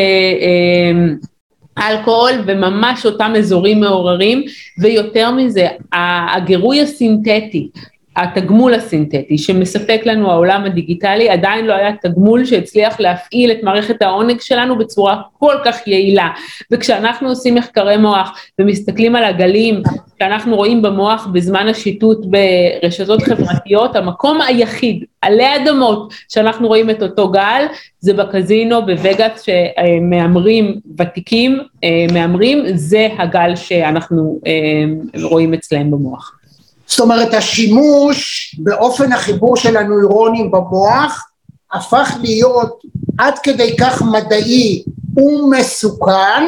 אלכוהול 1.77 2.31
וממש 2.45 3.05
אותם 3.05 3.33
אזורים 3.37 3.79
מעוררים 3.79 4.43
ויותר 4.77 5.31
מזה 5.31 5.67
הגירוי 5.93 6.81
הסינתטי 6.81 7.69
התגמול 8.15 8.73
הסינתטי 8.73 9.37
שמספק 9.37 10.01
לנו 10.05 10.31
העולם 10.31 10.65
הדיגיטלי 10.65 11.29
עדיין 11.29 11.65
לא 11.65 11.73
היה 11.73 11.91
תגמול 12.01 12.45
שהצליח 12.45 12.99
להפעיל 12.99 13.51
את 13.51 13.63
מערכת 13.63 14.01
העונג 14.01 14.41
שלנו 14.41 14.77
בצורה 14.77 15.21
כל 15.39 15.55
כך 15.65 15.87
יעילה. 15.87 16.29
וכשאנחנו 16.71 17.29
עושים 17.29 17.55
מחקרי 17.55 17.97
מוח 17.97 18.39
ומסתכלים 18.59 19.15
על 19.15 19.23
הגלים 19.23 19.81
שאנחנו 20.19 20.55
רואים 20.55 20.81
במוח 20.81 21.27
בזמן 21.33 21.67
השיטוט 21.67 22.25
ברשתות 22.25 23.21
חברתיות 23.21 23.95
המקום 23.95 24.41
היחיד 24.41 25.03
עלי 25.21 25.55
אדמות 25.55 26.13
שאנחנו 26.29 26.67
רואים 26.67 26.89
את 26.89 27.03
אותו 27.03 27.31
גל 27.31 27.65
זה 27.99 28.13
בקזינו 28.13 28.85
בווגאס 28.85 29.45
שמהמרים 29.45 30.79
ותיקים 30.99 31.59
אה, 31.83 32.05
מהמרים 32.13 32.63
זה 32.73 33.07
הגל 33.17 33.55
שאנחנו 33.55 34.39
אה, 34.47 35.21
רואים 35.23 35.53
אצלם 35.53 35.91
במוח 35.91 36.42
זאת 36.87 36.99
אומרת 36.99 37.33
השימוש 37.33 38.55
באופן 38.59 39.11
החיבור 39.11 39.57
של 39.57 39.77
הנוירונים 39.77 40.51
במוח 40.51 41.27
הפך 41.73 42.17
להיות 42.21 42.81
עד 43.17 43.39
כדי 43.39 43.77
כך 43.77 44.01
מדעי 44.01 44.83
ומסוכן 45.17 46.43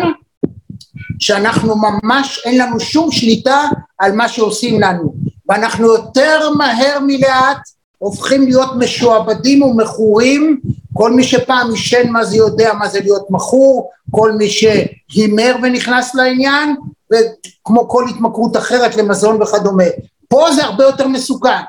שאנחנו 1.19 1.75
ממש 1.75 2.41
אין 2.45 2.57
לנו 2.61 2.79
שום 2.79 3.11
שליטה 3.11 3.61
על 3.97 4.11
מה 4.11 4.27
שעושים 4.29 4.81
לנו. 4.81 5.15
ואנחנו 5.49 5.85
יותר 5.87 6.49
מהר 6.57 6.99
מלאט 7.07 7.57
הופכים 7.97 8.43
להיות 8.43 8.69
משועבדים 8.77 9.61
ומכורים. 9.63 10.59
כל 10.93 11.11
מי 11.13 11.23
שפעם 11.23 11.71
עישן 11.71 12.09
מה 12.09 12.25
זה 12.25 12.37
יודע 12.37 12.73
מה 12.73 12.87
זה 12.87 12.99
להיות 12.99 13.25
מכור. 13.29 13.91
כל 14.11 14.31
מי 14.31 14.49
שהימר 14.49 15.55
ונכנס 15.63 16.15
לעניין 16.15 16.75
וכמו 17.13 17.89
כל 17.89 18.05
התמכרות 18.09 18.57
אחרת 18.57 18.95
למזון 18.95 19.41
וכדומה 19.41 19.83
פה 20.29 20.51
זה 20.51 20.65
הרבה 20.65 20.83
יותר 20.83 21.07
מסוכן, 21.07 21.61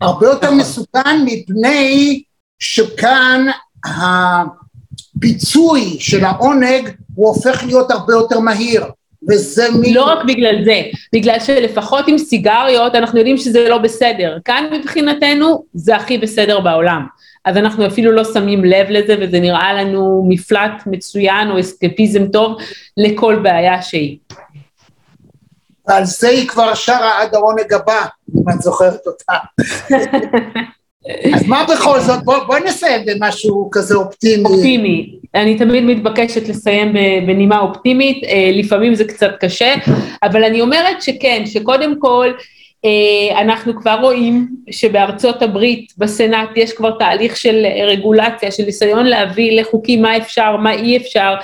הרבה 0.00 0.26
יותר 0.26 0.46
נכון. 0.46 0.58
מסוכן 0.58 1.24
מפני 1.24 2.22
שכאן 2.58 3.46
הפיצוי 5.16 5.96
של 6.00 6.24
העונג 6.24 6.88
הוא 7.14 7.28
הופך 7.28 7.64
להיות 7.66 7.90
הרבה 7.90 8.12
יותר 8.12 8.40
מהיר 8.40 8.84
וזה 9.28 9.70
מ... 9.70 9.94
לא 9.94 10.04
רק 10.04 10.24
בגלל 10.24 10.64
זה, 10.64 10.82
בגלל 11.14 11.40
שלפחות 11.40 12.08
עם 12.08 12.18
סיגריות 12.18 12.94
אנחנו 12.94 13.18
יודעים 13.18 13.36
שזה 13.36 13.68
לא 13.68 13.78
בסדר, 13.78 14.38
כאן 14.44 14.64
מבחינתנו 14.72 15.64
זה 15.74 15.96
הכי 15.96 16.18
בסדר 16.18 16.60
בעולם, 16.60 17.06
אז 17.44 17.56
אנחנו 17.56 17.86
אפילו 17.86 18.12
לא 18.12 18.24
שמים 18.24 18.64
לב 18.64 18.86
לזה 18.90 19.16
וזה 19.20 19.40
נראה 19.40 19.72
לנו 19.72 20.24
מפלט 20.28 20.82
מצוין 20.86 21.50
או 21.50 21.60
אסקפיזם 21.60 22.26
טוב 22.26 22.56
לכל 22.96 23.36
בעיה 23.42 23.82
שהיא. 23.82 24.18
ועל 25.90 26.04
זה 26.04 26.28
היא 26.28 26.48
כבר 26.48 26.74
שרה 26.74 27.22
עד 27.22 27.34
העונג 27.34 27.74
הבא, 27.74 28.04
אם 28.36 28.50
את 28.54 28.62
זוכרת 28.62 29.06
אותה. 29.06 29.32
אז 31.34 31.46
מה 31.46 31.64
בכל 31.64 32.00
זאת, 32.00 32.24
בוא, 32.24 32.38
בוא 32.46 32.58
נסיים 32.58 33.02
במשהו 33.06 33.68
כזה 33.72 33.94
אופטימי. 33.94 34.44
אופטימי. 34.44 35.14
אני 35.34 35.58
תמיד 35.58 35.84
מתבקשת 35.84 36.48
לסיים 36.48 36.92
בנימה 37.26 37.60
אופטימית, 37.60 38.24
אה, 38.24 38.50
לפעמים 38.52 38.94
זה 38.94 39.04
קצת 39.04 39.30
קשה, 39.40 39.74
אבל 40.22 40.44
אני 40.44 40.60
אומרת 40.60 41.02
שכן, 41.02 41.42
שקודם 41.46 41.98
כל, 41.98 42.32
אה, 42.84 43.40
אנחנו 43.40 43.80
כבר 43.80 43.98
רואים 44.00 44.48
שבארצות 44.70 45.42
הברית 45.42 45.92
בסנאט 45.98 46.48
יש 46.56 46.72
כבר 46.72 46.90
תהליך 46.98 47.36
של 47.36 47.66
רגולציה, 47.86 48.50
של 48.50 48.62
ניסיון 48.62 49.06
להביא 49.06 49.60
לחוקים 49.60 50.02
מה 50.02 50.16
אפשר, 50.16 50.56
מה 50.56 50.72
אי 50.72 50.96
אפשר, 50.96 51.34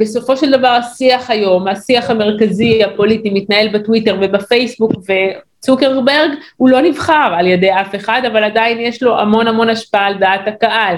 בסופו 0.00 0.36
של 0.36 0.50
דבר 0.50 0.68
השיח 0.68 1.30
היום, 1.30 1.68
השיח 1.68 2.10
המרכזי 2.10 2.84
הפוליטי 2.84 3.30
מתנהל 3.30 3.68
בטוויטר 3.68 4.16
ובפייסבוק 4.20 4.92
וצוקרברג 4.92 6.30
הוא 6.56 6.68
לא 6.68 6.80
נבחר 6.80 7.34
על 7.38 7.46
ידי 7.46 7.72
אף 7.72 7.94
אחד 7.94 8.22
אבל 8.32 8.44
עדיין 8.44 8.80
יש 8.80 9.02
לו 9.02 9.20
המון 9.20 9.48
המון 9.48 9.68
השפעה 9.68 10.06
על 10.06 10.14
דעת 10.18 10.48
הקהל. 10.48 10.96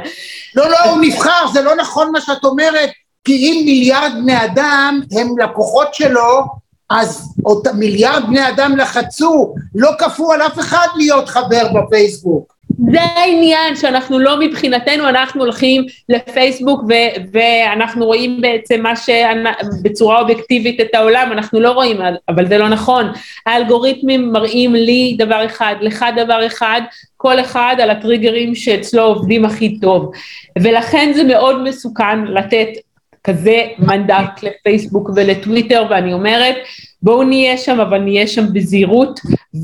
לא 0.54 0.70
לא 0.70 0.78
הוא 0.84 1.00
נבחר 1.02 1.46
זה 1.52 1.62
לא 1.62 1.76
נכון 1.76 2.12
מה 2.12 2.20
שאת 2.20 2.44
אומרת 2.44 2.90
כי 3.24 3.32
אם 3.32 3.62
מיליארד 3.64 4.12
בני 4.22 4.44
אדם 4.44 5.00
הם 5.12 5.38
לקוחות 5.38 5.94
שלו 5.94 6.44
אז 6.90 7.34
מיליארד 7.74 8.22
בני 8.26 8.48
אדם 8.48 8.76
לחצו 8.76 9.54
לא 9.74 9.90
כפו 9.98 10.32
על 10.32 10.42
אף 10.42 10.58
אחד 10.58 10.86
להיות 10.96 11.28
חבר 11.28 11.66
בפייסבוק 11.74 12.51
זה 12.92 13.02
העניין 13.02 13.76
שאנחנו 13.76 14.18
לא 14.18 14.40
מבחינתנו, 14.40 15.08
אנחנו 15.08 15.42
הולכים 15.42 15.84
לפייסבוק 16.08 16.82
ו- 16.88 17.20
ואנחנו 17.32 18.06
רואים 18.06 18.40
בעצם 18.40 18.82
מה 18.82 18.92
שבצורה 18.96 20.20
אובייקטיבית 20.20 20.80
את 20.80 20.94
העולם, 20.94 21.28
אנחנו 21.32 21.60
לא 21.60 21.70
רואים, 21.70 21.96
אבל 22.28 22.48
זה 22.48 22.58
לא 22.58 22.68
נכון. 22.68 23.12
האלגוריתמים 23.46 24.32
מראים 24.32 24.74
לי 24.74 25.16
דבר 25.18 25.46
אחד, 25.46 25.74
לך 25.80 26.04
דבר 26.16 26.46
אחד, 26.46 26.80
כל 27.16 27.40
אחד 27.40 27.76
על 27.82 27.90
הטריגרים 27.90 28.54
שאצלו 28.54 29.02
עובדים 29.02 29.44
הכי 29.44 29.80
טוב. 29.80 30.12
ולכן 30.58 31.12
זה 31.14 31.24
מאוד 31.24 31.62
מסוכן 31.62 32.24
לתת 32.24 32.68
כזה 33.24 33.62
מנדט 33.78 34.42
לפייסבוק 34.42 35.10
ולטוויטר, 35.16 35.86
ואני 35.90 36.12
אומרת, 36.12 36.56
בואו 37.02 37.22
נהיה 37.22 37.58
שם, 37.58 37.80
אבל 37.80 37.98
נהיה 37.98 38.26
שם 38.26 38.44
בזהירות, 38.52 39.20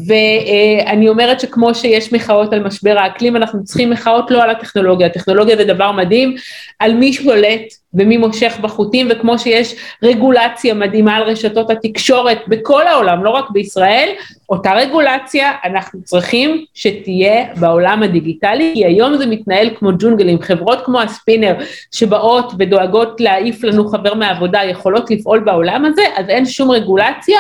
ואני 0.07 1.09
אומרת 1.09 1.41
שכמו 1.41 1.75
שיש 1.75 2.13
מחאות 2.13 2.53
על 2.53 2.63
משבר 2.67 2.99
האקלים, 2.99 3.37
אנחנו 3.37 3.65
צריכים 3.65 3.91
מחאות 3.91 4.31
לא 4.31 4.43
על 4.43 4.51
הטכנולוגיה, 4.51 5.07
הטכנולוגיה 5.07 5.57
זה 5.57 5.65
דבר 5.65 5.93
מדהים, 5.93 6.35
על 6.79 6.95
מי 6.95 7.13
שולט 7.13 7.75
ומי 7.99 8.17
מושך 8.17 8.59
בחוטים, 8.61 9.09
וכמו 9.11 9.39
שיש 9.39 9.75
רגולציה 10.03 10.75
מדהימה 10.75 11.17
על 11.17 11.23
רשתות 11.23 11.71
התקשורת 11.71 12.39
בכל 12.49 12.87
העולם, 12.87 13.25
לא 13.25 13.31
רק 13.31 13.51
בישראל, 13.51 14.09
אותה 14.51 14.73
רגולציה 14.73 15.53
אנחנו 15.65 16.03
צריכים 16.05 16.65
שתהיה 16.75 17.45
בעולם 17.61 18.03
הדיגיטלי, 18.03 18.71
כי 18.75 18.85
היום 18.85 19.17
זה 19.17 19.27
מתנהל 19.27 19.71
כמו 19.79 19.91
ג'ונגלים, 19.99 20.43
חברות 20.43 20.79
כמו 20.85 21.01
הספינר 21.01 21.55
שבאות 21.93 22.53
ודואגות 22.59 23.21
להעיף 23.21 23.65
לנו 23.65 23.89
חבר 23.89 24.15
מהעבודה 24.15 24.61
יכולות 24.65 25.11
לפעול 25.11 25.39
בעולם 25.39 25.85
הזה, 25.85 26.03
אז 26.17 26.29
אין 26.29 26.47
שום 26.47 26.71
רגולציה, 26.71 27.39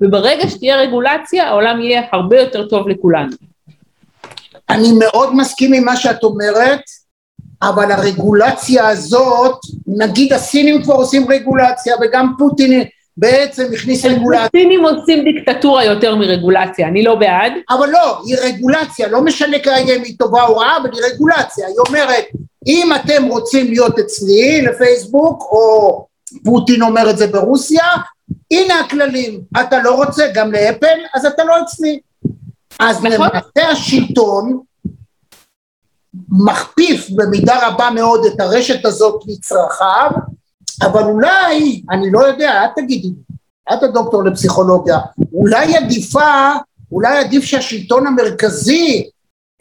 וברגע 0.00 0.48
שתהיה 0.48 0.76
רגולציה 0.76 1.48
העולם 1.48 1.80
יהיה 1.80 2.02
הרבה 2.12 2.40
יותר 2.40 2.68
טוב 2.68 2.88
לכולנו. 2.88 3.32
אני 4.70 4.88
מאוד 4.98 5.36
מסכים 5.36 5.72
עם 5.72 5.84
מה 5.84 5.96
שאת 5.96 6.22
אומרת, 6.22 6.80
אבל 7.62 7.92
הרגולציה 7.92 8.88
הזאת, 8.88 9.58
נגיד 9.86 10.32
הסינים 10.32 10.82
כבר 10.82 10.94
עושים 10.94 11.30
רגולציה 11.30 11.94
וגם 12.02 12.32
פוטין 12.38 12.84
בעצם 13.16 13.66
הכניס 13.74 14.04
רגולציה. 14.04 14.44
הסינים 14.44 14.84
עושים 14.84 15.24
דיקטטורה 15.24 15.84
יותר 15.84 16.16
מרגולציה, 16.16 16.88
אני 16.88 17.02
לא 17.02 17.14
בעד. 17.14 17.52
אבל 17.70 17.90
לא, 17.90 18.22
היא 18.26 18.36
רגולציה, 18.42 19.08
לא 19.08 19.22
משנה 19.22 19.58
כרגע 19.58 19.96
אם 19.96 20.02
היא 20.02 20.14
טובה 20.18 20.46
או 20.46 20.56
רעה, 20.56 20.76
אבל 20.76 20.90
היא 20.92 21.02
רגולציה. 21.12 21.66
היא 21.66 21.76
אומרת, 21.88 22.24
אם 22.66 22.90
אתם 22.94 23.24
רוצים 23.24 23.66
להיות 23.66 23.98
אצלי 23.98 24.62
לפייסבוק, 24.62 25.42
או 25.42 26.06
פוטין 26.44 26.82
אומר 26.82 27.10
את 27.10 27.18
זה 27.18 27.26
ברוסיה, 27.26 27.84
הנה 28.50 28.80
הכללים, 28.80 29.40
אתה 29.60 29.82
לא 29.82 29.94
רוצה 29.94 30.26
גם 30.34 30.52
לאפל, 30.52 30.98
אז 31.14 31.26
אתה 31.26 31.44
לא 31.44 31.54
אצלי. 31.62 32.00
אז 32.78 32.96
נכון. 32.96 33.10
למעשה 33.10 33.70
השלטון 33.70 34.60
מכפיף 36.28 37.10
במידה 37.10 37.68
רבה 37.68 37.90
מאוד 37.90 38.24
את 38.24 38.40
הרשת 38.40 38.84
הזאת 38.84 39.22
לצרכיו, 39.26 40.10
אבל 40.82 41.02
אולי, 41.02 41.82
אני 41.90 42.10
לא 42.10 42.18
יודע, 42.18 42.64
את 42.64 42.70
תגידי, 42.76 43.12
את 43.72 43.82
הדוקטור 43.82 44.24
לפסיכולוגיה, 44.24 44.98
אולי 45.32 45.76
עדיפה, 45.76 46.52
אולי 46.92 47.18
עדיף 47.18 47.44
שהשלטון 47.44 48.06
המרכזי 48.06 49.10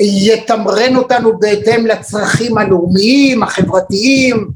יתמרן 0.01 0.95
אותנו 0.95 1.39
בהתאם 1.39 1.85
לצרכים 1.85 2.57
הלאומיים, 2.57 3.43
החברתיים, 3.43 4.49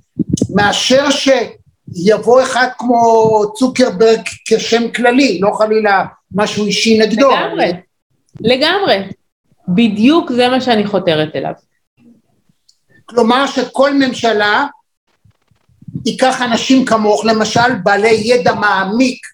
מאשר 0.50 1.06
שיבוא 1.10 2.42
אחד 2.42 2.68
כמו 2.78 3.42
צוקרברג 3.56 4.20
כשם 4.48 4.92
כללי, 4.96 5.40
לא 5.40 5.52
חלילה 5.58 6.06
משהו 6.36 6.66
אישי 6.66 7.00
נגדו. 7.00 7.30
לגמרי, 7.32 7.72
לגמרי. 8.42 9.10
בדיוק 9.68 10.32
זה 10.32 10.50
מה 10.50 10.62
שאני 10.62 10.88
חותרת 10.88 11.36
אליו. 11.36 11.54
כלומר 13.06 13.48
שכל 13.48 13.94
ממשלה 13.94 14.66
תיקח 16.06 16.42
אנשים 16.42 16.86
כמוך, 16.86 17.26
למשל 17.26 17.76
בעלי 17.84 18.22
ידע 18.24 18.54
מעמיק, 18.54 19.26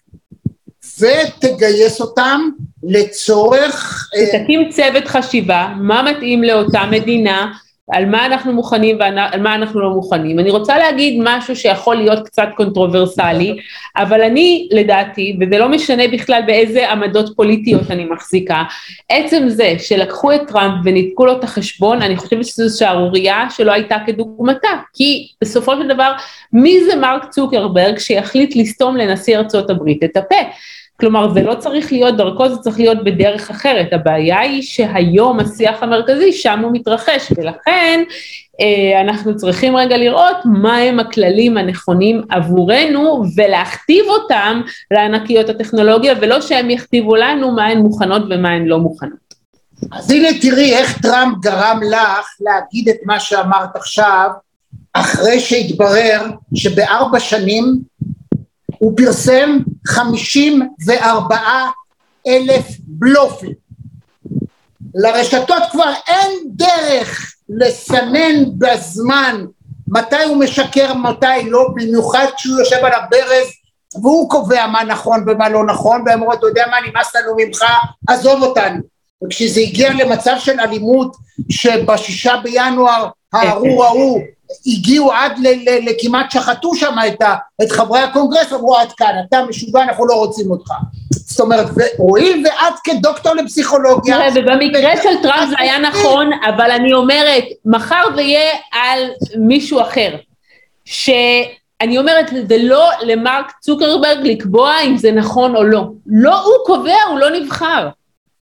ותגייס 1.00 2.00
אותם 2.00 2.40
לצורך... 2.82 4.08
ותקים 4.22 4.70
צוות 4.70 5.08
חשיבה, 5.08 5.74
מה 5.76 6.02
מתאים 6.02 6.42
לאותה 6.42 6.82
מדינה, 6.90 7.52
על 7.92 8.06
מה 8.06 8.26
אנחנו 8.26 8.52
מוכנים 8.52 8.96
ועל 9.00 9.40
מה 9.40 9.54
אנחנו 9.54 9.80
לא 9.80 9.90
מוכנים. 9.90 10.38
אני 10.38 10.50
רוצה 10.50 10.78
להגיד 10.78 11.20
משהו 11.22 11.56
שיכול 11.56 11.96
להיות 11.96 12.26
קצת 12.26 12.48
controversial, 12.56 13.56
אבל 13.96 14.22
אני 14.22 14.68
לדעתי, 14.70 15.36
וזה 15.40 15.58
לא 15.58 15.68
משנה 15.68 16.08
בכלל 16.08 16.42
באיזה 16.46 16.90
עמדות 16.90 17.36
פוליטיות 17.36 17.90
אני 17.90 18.04
מחזיקה, 18.04 18.62
עצם 19.08 19.48
זה 19.48 19.74
שלקחו 19.78 20.32
את 20.32 20.40
טראמפ 20.48 20.74
וניתקו 20.84 21.26
לו 21.26 21.32
את 21.32 21.44
החשבון, 21.44 22.02
אני 22.02 22.16
חושבת 22.16 22.46
שזו 22.46 22.78
שערורייה 22.78 23.50
שלא 23.50 23.72
הייתה 23.72 23.96
כדוגמתה, 24.06 24.68
כי 24.94 25.28
בסופו 25.42 25.76
של 25.76 25.88
דבר, 25.88 26.12
מי 26.52 26.84
זה 26.84 26.96
מרק 26.96 27.30
צוקרברג 27.30 27.98
שיחליט 27.98 28.56
לסתום 28.56 28.96
לנשיא 28.96 29.38
ארצות 29.38 29.70
הברית 29.70 30.04
את 30.04 30.16
הפה? 30.16 30.36
כלומר, 31.00 31.34
זה 31.34 31.42
לא 31.42 31.54
צריך 31.54 31.92
להיות 31.92 32.16
דרכו, 32.16 32.48
זה 32.48 32.56
צריך 32.56 32.78
להיות 32.78 33.04
בדרך 33.04 33.50
אחרת. 33.50 33.92
הבעיה 33.92 34.40
היא 34.40 34.62
שהיום 34.62 35.40
השיח 35.40 35.82
המרכזי, 35.82 36.32
שם 36.32 36.60
הוא 36.60 36.72
מתרחש, 36.72 37.32
ולכן 37.36 38.02
אה, 38.60 39.00
אנחנו 39.00 39.36
צריכים 39.36 39.76
רגע 39.76 39.96
לראות 39.96 40.36
מהם 40.44 41.00
הכללים 41.00 41.56
הנכונים 41.56 42.22
עבורנו, 42.30 43.22
ולהכתיב 43.36 44.04
אותם 44.08 44.60
לענקיות 44.90 45.48
הטכנולוגיה, 45.48 46.14
ולא 46.20 46.40
שהם 46.40 46.70
יכתיבו 46.70 47.16
לנו 47.16 47.50
מה 47.50 47.66
הן 47.66 47.78
מוכנות 47.78 48.22
ומה 48.30 48.48
הן 48.48 48.64
לא 48.66 48.78
מוכנות. 48.78 49.30
אז 49.92 50.10
הנה 50.10 50.28
תראי 50.40 50.74
איך 50.74 51.02
טראמפ 51.02 51.38
גרם 51.42 51.80
לך 51.90 52.26
להגיד 52.40 52.88
את 52.88 52.96
מה 53.04 53.20
שאמרת 53.20 53.76
עכשיו, 53.76 54.30
אחרי 54.92 55.40
שהתברר 55.40 56.20
שבארבע 56.54 57.20
שנים 57.20 57.78
הוא 58.80 58.96
פרסם 58.96 59.58
חמישים 59.86 60.68
וארבעה 60.86 61.70
אלף 62.26 62.66
בלופים. 62.78 63.52
לרשתות 64.94 65.62
כבר 65.70 65.92
אין 66.08 66.30
דרך 66.46 67.34
לסנן 67.48 68.44
בזמן 68.58 69.44
מתי 69.88 70.22
הוא 70.24 70.36
משקר, 70.36 70.94
מתי 70.94 71.50
לא, 71.50 71.68
במיוחד 71.74 72.26
כשהוא 72.36 72.58
יושב 72.58 72.76
על 72.76 72.92
הברז 72.92 73.46
והוא 74.02 74.30
קובע 74.30 74.66
מה 74.66 74.84
נכון 74.84 75.24
ומה 75.26 75.48
לא 75.48 75.66
נכון, 75.66 76.02
והם 76.06 76.22
אומרים, 76.22 76.38
אתה 76.38 76.46
יודע 76.46 76.64
מה, 76.70 76.76
נמאס 76.88 77.16
לנו 77.16 77.32
ממך, 77.36 77.64
עזוב 78.08 78.42
אותנו. 78.42 78.80
וכשזה 79.24 79.60
הגיע 79.60 79.92
למצב 79.92 80.34
של 80.38 80.60
אלימות, 80.60 81.16
שבשישה 81.50 82.34
בינואר 82.42 83.08
הארור 83.32 83.84
ההוא 83.84 84.20
הגיעו 84.66 85.12
עד 85.12 85.38
לכמעט 85.86 86.30
שחטו 86.30 86.74
שם 86.74 86.94
את, 87.08 87.22
את 87.62 87.72
חברי 87.72 88.00
הקונגרס, 88.00 88.52
אמרו 88.52 88.76
עד 88.76 88.92
כאן, 88.92 89.14
אתה 89.28 89.44
משוגע, 89.48 89.82
אנחנו 89.82 90.06
לא 90.06 90.14
רוצים 90.14 90.50
אותך. 90.50 90.70
זאת 91.12 91.40
אומרת, 91.40 91.66
הואיל 91.96 92.44
ואת 92.46 92.74
כדוקטור 92.84 93.34
לפסיכולוגיה... 93.34 94.16
תראה, 94.16 94.28
ובמקרה 94.34 95.02
של 95.02 95.22
טראמפ 95.22 95.48
זה 95.50 95.56
היה 95.58 95.78
נכון, 95.78 96.30
אבל 96.54 96.70
אני 96.70 96.92
אומרת, 96.92 97.44
מחר 97.64 98.02
זה 98.14 98.22
יהיה 98.22 98.50
על 98.72 99.10
מישהו 99.38 99.80
אחר. 99.80 100.16
שאני 100.84 101.98
אומרת, 101.98 102.26
זה 102.48 102.56
לא 102.58 102.90
למרק 103.02 103.52
צוקרברג 103.60 104.18
לקבוע 104.22 104.74
אם 104.86 104.96
זה 104.96 105.12
נכון 105.12 105.56
או 105.56 105.64
לא. 105.64 105.84
לא 106.06 106.40
הוא 106.40 106.66
קובע, 106.66 107.02
הוא 107.10 107.18
לא 107.18 107.30
נבחר. 107.30 107.88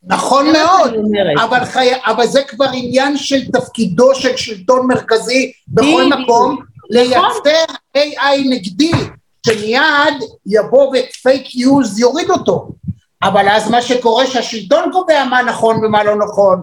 נכון 0.07 0.53
מאוד, 0.53 0.95
אבל, 1.45 1.65
חי... 1.65 1.91
אבל 2.07 2.27
זה 2.27 2.43
כבר 2.43 2.67
עניין 2.73 3.17
של 3.17 3.51
תפקידו 3.53 4.15
של 4.15 4.37
שלטון 4.37 4.87
מרכזי 4.87 5.53
בכל 5.69 6.05
מקום, 6.05 6.59
לייצר 6.91 7.65
AI 7.97 8.51
נגדי, 8.51 8.93
שמיד 9.47 10.15
יבוא 10.47 10.95
ופייק 10.95 11.55
יוז 11.55 11.99
יוריד 11.99 12.31
אותו. 12.31 12.69
אבל 13.23 13.49
אז 13.49 13.71
מה 13.71 13.83
שקורה 13.83 14.27
שהשלטון 14.27 14.93
קובע 14.93 15.25
מה 15.25 15.43
נכון 15.43 15.85
ומה 15.85 16.05
לא 16.05 16.17
נכון, 16.17 16.63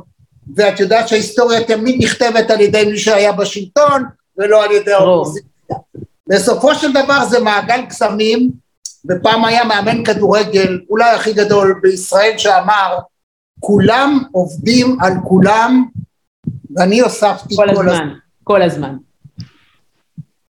ואת 0.56 0.80
יודעת 0.80 1.08
שההיסטוריה 1.08 1.64
תמיד 1.64 2.04
נכתבת 2.04 2.52
על 2.52 2.62
ידי 2.62 2.86
מי 2.86 2.98
שהיה 2.98 3.32
בשלטון 3.32 4.04
ולא 4.38 4.64
על 4.64 4.72
ידי 4.72 4.94
האופוזיציה. 4.94 5.76
בסופו 6.28 6.76
של 6.76 6.92
דבר 6.92 7.26
זה 7.26 7.40
מעגל 7.40 7.82
קסמים, 7.90 8.52
ופעם 9.10 9.46
היה 9.46 9.64
מאמן 9.64 10.04
כדורגל, 10.04 10.80
אולי 10.90 11.10
הכי 11.10 11.34
גדול 11.34 11.80
בישראל, 11.82 12.38
שאמר 12.38 12.98
כולם 13.66 14.24
עובדים 14.32 14.98
על 15.02 15.14
כולם, 15.24 15.86
ואני 16.76 17.00
הוספתי 17.00 17.56
כל, 17.56 17.64
כל 17.64 17.70
הזמן. 17.70 17.94
הזמן. 17.94 18.14
כל 18.44 18.62
הזמן. 18.62 18.96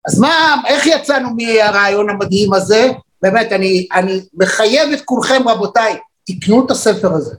אז 0.07 0.19
מה, 0.19 0.61
איך 0.67 0.85
יצאנו 0.85 1.29
מהרעיון 1.35 2.09
המדהים 2.09 2.53
הזה? 2.53 2.91
באמת, 3.21 3.51
אני, 3.51 3.87
אני 3.93 4.19
מחייב 4.33 4.91
את 4.93 5.01
כולכם, 5.01 5.47
רבותיי, 5.47 5.97
תקנו 6.23 6.65
את 6.65 6.71
הספר 6.71 7.13
הזה. 7.13 7.35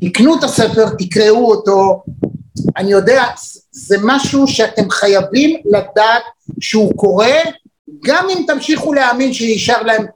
תקנו 0.00 0.38
את 0.38 0.44
הספר, 0.44 0.88
תקראו 0.98 1.50
אותו. 1.50 2.02
אני 2.76 2.90
יודע, 2.90 3.24
זה 3.70 3.96
משהו 4.02 4.46
שאתם 4.46 4.90
חייבים 4.90 5.60
לדעת 5.64 6.22
שהוא 6.60 6.92
קורה, 6.96 7.36
גם 8.04 8.26
אם 8.30 8.44
תמשיכו 8.46 8.92
להאמין 8.92 9.32
שישאר 9.32 9.82
להם, 9.82 10.06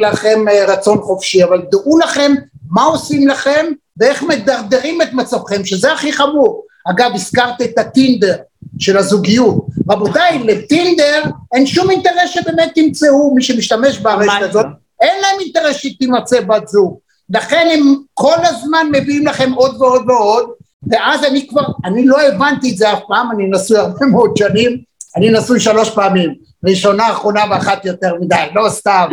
לכם 0.00 0.44
רצון 0.68 0.98
חופשי, 0.98 1.44
אבל 1.44 1.62
דעו 1.70 1.98
לכם 1.98 2.34
מה 2.70 2.82
עושים 2.82 3.28
לכם 3.28 3.66
ואיך 3.96 4.22
מדרדרים 4.22 5.02
את 5.02 5.12
מצבכם, 5.12 5.64
שזה 5.64 5.92
הכי 5.92 6.12
חמור. 6.12 6.64
אגב, 6.90 7.10
הזכרת 7.14 7.62
את 7.62 7.78
הטינדר 7.78 8.36
של 8.78 8.96
הזוגיות. 8.96 9.66
רבותיי, 9.90 10.38
לטינדר 10.38 11.22
אין 11.54 11.66
שום 11.66 11.90
אינטרס 11.90 12.30
שבאמת 12.30 12.72
תמצאו 12.74 13.34
מי 13.34 13.42
שמשתמש 13.42 13.98
ברשת 13.98 14.42
הזאת. 14.42 14.66
אין 15.00 15.20
להם 15.22 15.40
אינטרס 15.40 15.76
שתימצא 15.76 16.40
בת 16.40 16.68
זוג. 16.68 16.98
לכן 17.30 17.68
הם 17.72 17.94
כל 18.14 18.36
הזמן 18.42 18.86
מביאים 18.92 19.26
לכם 19.26 19.52
עוד 19.52 19.82
ועוד 19.82 20.10
ועוד, 20.10 20.50
ואז 20.90 21.24
אני 21.24 21.46
כבר, 21.48 21.62
אני 21.84 22.06
לא 22.06 22.20
הבנתי 22.20 22.70
את 22.72 22.76
זה 22.76 22.92
אף 22.92 22.98
פעם, 23.08 23.30
אני 23.30 23.50
נשוי 23.50 23.78
הרבה 23.78 24.06
מאוד 24.06 24.36
שנים, 24.36 24.78
אני 25.16 25.30
נשוי 25.30 25.60
שלוש 25.60 25.90
פעמים, 25.90 26.34
ראשונה, 26.64 27.10
אחרונה 27.10 27.44
ואחת 27.50 27.84
יותר 27.84 28.14
מדי, 28.20 28.46
לא 28.54 28.68
סתם. 28.68 29.08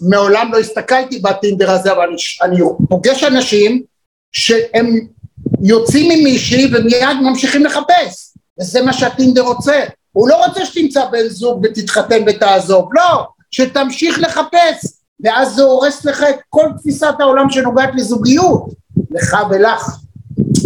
מעולם 0.00 0.52
לא 0.52 0.58
הסתכלתי 0.58 1.18
בטינדר 1.18 1.70
הזה, 1.70 1.92
אבל 1.92 2.02
אני, 2.02 2.16
אני 2.42 2.60
פוגש 2.88 3.24
אנשים 3.24 3.82
שהם 4.32 5.06
יוצאים 5.62 6.10
עם 6.10 6.24
מישהי 6.24 6.66
ומיד 6.66 7.16
ממשיכים 7.22 7.64
לחפש, 7.64 8.34
וזה 8.60 8.82
מה 8.82 8.92
שהטינדר 8.92 9.42
רוצה. 9.42 9.84
הוא 10.12 10.28
לא 10.28 10.46
רוצה 10.46 10.66
שתמצא 10.66 11.04
בן 11.04 11.28
זוג 11.28 11.64
ותתחתן 11.64 12.22
ותעזוב, 12.26 12.88
לא, 12.92 13.26
שתמשיך 13.50 14.18
לחפש, 14.18 14.86
ואז 15.24 15.54
זה 15.54 15.62
הורס 15.62 16.04
לך 16.04 16.22
את 16.22 16.36
כל 16.48 16.66
תפיסת 16.78 17.14
העולם 17.18 17.50
שנוגעת 17.50 17.90
לזוגיות, 17.94 18.64
לך 19.10 19.36
ולך, 19.50 19.98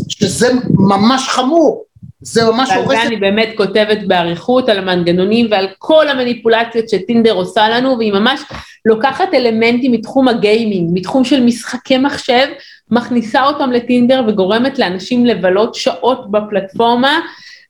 שזה 0.09 0.53
ממש 0.71 1.29
חמור. 1.29 1.85
זה 2.21 2.45
ממש 2.45 2.71
הורס... 2.71 2.89
ועל 2.89 2.97
זה 2.97 3.03
אני 3.03 3.17
באמת 3.17 3.49
כותבת 3.57 3.99
באריכות 4.07 4.69
על 4.69 4.79
המנגנונים 4.79 5.47
ועל 5.51 5.69
כל 5.79 6.09
המניפולציות 6.09 6.89
שטינדר 6.89 7.33
עושה 7.33 7.69
לנו, 7.69 7.99
והיא 7.99 8.13
ממש 8.13 8.41
לוקחת 8.85 9.35
אלמנטים 9.35 9.93
מתחום 9.93 10.29
הגיימינג, 10.29 10.91
מתחום 10.95 11.25
של 11.25 11.41
משחקי 11.41 11.99
מחשב, 11.99 12.47
מכניסה 12.91 13.47
אותם 13.47 13.73
לטינדר 13.73 14.25
וגורמת 14.29 14.79
לאנשים 14.79 15.27
לבלות 15.27 15.75
שעות 15.75 16.31
בפלטפורמה, 16.31 17.21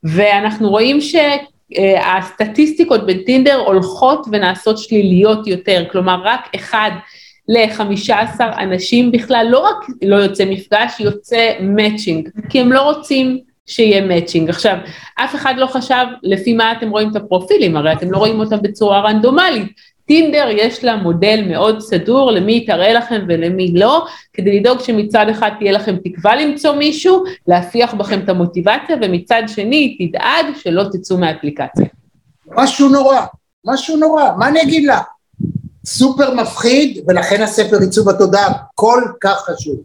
ואנחנו 0.03 0.69
רואים 0.69 0.99
שהסטטיסטיקות 1.01 3.05
בטינדר 3.05 3.55
הולכות 3.55 4.25
ונעשות 4.31 4.77
שליליות 4.77 5.47
יותר, 5.47 5.83
כלומר 5.91 6.21
רק 6.23 6.49
אחד 6.55 6.91
לחמישה 7.47 8.19
עשר 8.19 8.49
אנשים 8.57 9.11
בכלל 9.11 9.47
לא 9.49 9.59
רק 9.59 9.87
לא 10.01 10.15
יוצא 10.15 10.45
מפגש, 10.45 10.99
יוצא 10.99 11.51
מאצ'ינג, 11.61 12.29
כי 12.49 12.59
הם 12.59 12.71
לא 12.71 12.81
רוצים 12.81 13.50
שיהיה 13.67 14.01
מאצ'ינג. 14.01 14.49
עכשיו, 14.49 14.77
אף 15.15 15.35
אחד 15.35 15.53
לא 15.57 15.65
חשב 15.65 16.05
לפי 16.23 16.53
מה 16.53 16.71
אתם 16.71 16.89
רואים 16.89 17.11
את 17.11 17.15
הפרופילים, 17.15 17.77
הרי 17.77 17.93
אתם 17.93 18.11
לא 18.11 18.17
רואים 18.17 18.39
אותם 18.39 18.57
בצורה 18.61 19.01
רנדומלית. 19.01 19.71
טינדר 20.05 20.47
יש 20.51 20.83
לה 20.83 20.95
מודל 20.95 21.43
מאוד 21.47 21.79
סדור 21.79 22.31
למי 22.31 22.57
יתראה 22.57 22.93
לכם 22.93 23.21
ולמי 23.27 23.73
לא, 23.73 24.05
כדי 24.33 24.59
לדאוג 24.59 24.79
שמצד 24.79 25.25
אחד 25.31 25.49
תהיה 25.59 25.71
לכם 25.71 25.95
תקווה 26.03 26.35
למצוא 26.35 26.75
מישהו, 26.75 27.23
להפיח 27.47 27.93
בכם 27.93 28.19
את 28.19 28.29
המוטיבציה, 28.29 28.95
ומצד 29.01 29.43
שני 29.47 29.97
תדאג 29.99 30.45
שלא 30.55 30.83
תצאו 30.91 31.17
מהאפליקציה. 31.17 31.85
משהו 32.55 32.89
נורא, 32.89 33.21
משהו 33.65 33.97
נורא, 33.97 34.23
מה 34.37 34.47
אני 34.47 34.61
אגיד 34.61 34.85
לה? 34.85 35.01
סופר 35.85 36.33
מפחיד, 36.33 37.03
ולכן 37.07 37.41
הספר 37.41 37.77
עיצוב 37.79 38.09
התודעה 38.09 38.53
כל 38.75 39.01
כך 39.21 39.37
חשוב. 39.37 39.75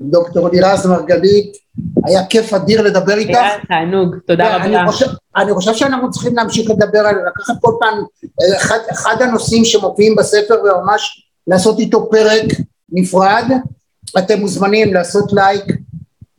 דוקטור 0.00 0.48
לירז 0.48 0.86
מרגלית, 0.86 1.56
היה 2.04 2.26
כיף 2.26 2.52
אדיר 2.52 2.82
לדבר 2.82 3.14
איתך. 3.14 3.38
היה 3.38 3.58
תענוג, 3.68 4.16
תודה 4.26 4.56
רבה. 4.56 4.64
אני 4.64 4.90
חושב, 4.90 5.06
אני 5.36 5.54
חושב 5.54 5.74
שאנחנו 5.74 6.10
צריכים 6.10 6.36
להמשיך 6.36 6.70
לדבר 6.70 6.98
על, 6.98 7.14
לקחת 7.28 7.54
כל 7.60 7.72
פעם 7.80 8.04
אחד, 8.56 8.78
אחד 8.92 9.16
הנושאים 9.20 9.64
שמופיעים 9.64 10.16
בספר 10.16 10.54
וממש 10.54 11.28
לעשות 11.46 11.78
איתו 11.78 12.10
פרק 12.10 12.44
נפרד. 12.92 13.44
אתם 14.18 14.40
מוזמנים 14.40 14.94
לעשות 14.94 15.32
לייק, 15.32 15.64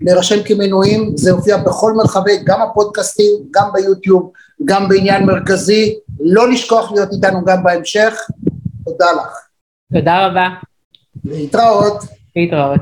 להירשם 0.01 0.43
כמנויים, 0.43 1.17
זה 1.17 1.29
יופיע 1.29 1.57
בכל 1.57 1.93
מרחבי, 1.93 2.38
גם 2.43 2.61
הפודקאסטים, 2.61 3.31
גם 3.51 3.69
ביוטיוב, 3.73 4.31
גם 4.65 4.89
בעניין 4.89 5.25
מרכזי. 5.25 5.95
לא 6.19 6.49
לשכוח 6.49 6.91
להיות 6.91 7.09
איתנו 7.13 7.45
גם 7.45 7.63
בהמשך. 7.63 8.13
תודה 8.86 9.05
לך. 9.11 9.47
תודה 9.93 10.27
רבה. 10.27 10.47
להתראות. 11.25 12.03
להתראות. 12.36 12.81